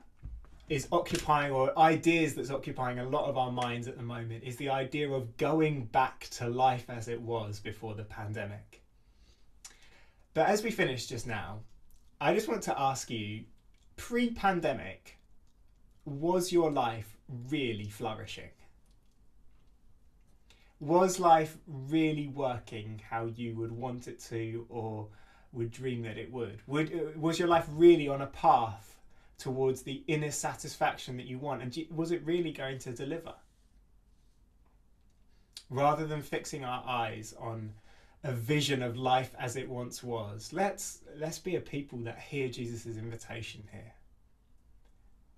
is 0.69 0.89
occupying, 0.91 1.53
or 1.53 1.77
ideas 1.79 2.35
that's 2.35 2.51
occupying 2.51 2.99
a 2.99 3.09
lot 3.09 3.29
of 3.29 3.37
our 3.37 3.53
minds 3.53 3.87
at 3.87 3.97
the 3.97 4.03
moment, 4.03 4.45
is 4.45 4.57
the 4.57 4.71
idea 4.71 5.11
of 5.11 5.37
going 5.37 5.85
back 5.87 6.29
to 6.33 6.49
life 6.49 6.87
as 6.89 7.09
it 7.09 7.21
was 7.21 7.61
before 7.61 7.95
the 7.95 8.05
pandemic. 8.05 8.84
But 10.35 10.49
as 10.49 10.65
we 10.65 10.73
finished 10.73 11.09
just 11.09 11.29
now, 11.29 11.61
I 12.21 12.35
just 12.35 12.49
want 12.49 12.63
to 12.65 12.79
ask 12.79 13.09
you 13.09 13.45
pre 13.97 14.31
pandemic, 14.31 15.17
was 16.05 16.53
your 16.53 16.73
life 16.73 17.17
really 17.49 17.89
flourishing? 17.89 18.51
Was 20.81 21.21
life 21.21 21.57
really 21.67 22.27
working 22.27 23.01
how 23.09 23.27
you 23.27 23.55
would 23.55 23.73
want 23.73 24.09
it 24.09 24.19
to 24.25 24.67
or 24.69 25.07
would 25.53 25.71
dream 25.71 26.03
that 26.03 26.19
it 26.19 26.33
would? 26.33 26.61
would 26.67 26.93
uh, 26.93 27.19
was 27.19 27.39
your 27.39 27.49
life 27.49 27.67
really 27.71 28.09
on 28.09 28.21
a 28.21 28.27
path 28.27 28.97
towards 29.39 29.83
the 29.83 30.03
inner 30.09 30.33
satisfaction 30.33 31.17
that 31.17 31.27
you 31.27 31.39
want? 31.39 31.63
And 31.63 31.87
was 31.95 32.11
it 32.11 32.27
really 32.27 32.51
going 32.51 32.81
to 32.81 32.93
deliver? 32.93 33.35
Rather 35.71 36.07
than 36.07 36.23
fixing 36.23 36.65
our 36.65 36.85
eyes 36.87 37.35
on 37.39 37.73
a 38.25 38.33
vision 38.33 38.83
of 38.83 38.97
life 38.97 39.35
as 39.39 39.55
it 39.55 39.69
once 39.69 40.03
was. 40.03 40.51
Let's 40.53 41.03
let's 41.19 41.39
be 41.39 41.57
a 41.57 41.61
people 41.61 41.99
that 42.01 42.19
hear 42.19 42.49
Jesus' 42.49 42.97
invitation 42.97 43.63
here. 43.71 43.93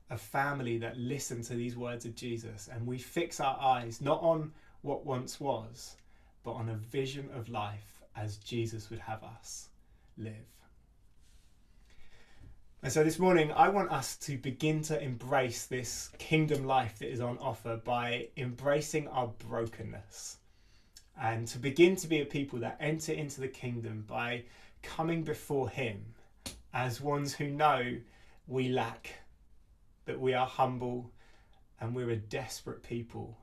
A 0.08 0.16
family 0.16 0.78
that 0.78 0.96
listen 0.96 1.42
to 1.42 1.54
these 1.54 1.76
words 1.76 2.04
of 2.04 2.14
Jesus 2.14 2.68
and 2.72 2.86
we 2.86 2.98
fix 2.98 3.40
our 3.40 3.58
eyes 3.60 4.00
not 4.00 4.22
on 4.22 4.52
what 4.82 5.04
once 5.04 5.40
was, 5.40 5.96
but 6.44 6.52
on 6.52 6.68
a 6.68 6.76
vision 6.76 7.28
of 7.34 7.48
life 7.48 8.02
as 8.14 8.36
Jesus 8.36 8.88
would 8.88 9.00
have 9.00 9.24
us 9.24 9.68
live. 10.16 10.32
And 12.84 12.92
so 12.92 13.02
this 13.02 13.18
morning, 13.18 13.50
I 13.50 13.68
want 13.68 13.90
us 13.90 14.16
to 14.18 14.38
begin 14.38 14.80
to 14.82 15.02
embrace 15.02 15.66
this 15.66 16.10
kingdom 16.18 16.66
life 16.66 17.00
that 17.00 17.10
is 17.10 17.20
on 17.20 17.36
offer 17.38 17.80
by 17.84 18.28
embracing 18.36 19.08
our 19.08 19.26
brokenness 19.26 20.36
and 21.20 21.46
to 21.48 21.58
begin 21.58 21.96
to 21.96 22.06
be 22.06 22.20
a 22.20 22.26
people 22.26 22.58
that 22.60 22.76
enter 22.80 23.12
into 23.12 23.40
the 23.40 23.48
kingdom 23.48 24.04
by 24.06 24.44
coming 24.82 25.22
before 25.22 25.68
Him 25.68 26.14
as 26.72 27.00
ones 27.00 27.34
who 27.34 27.48
know 27.48 27.96
we 28.46 28.68
lack, 28.68 29.14
that 30.04 30.20
we 30.20 30.34
are 30.34 30.46
humble, 30.46 31.10
and 31.80 31.94
we're 31.94 32.10
a 32.10 32.16
desperate 32.16 32.82
people 32.82 33.38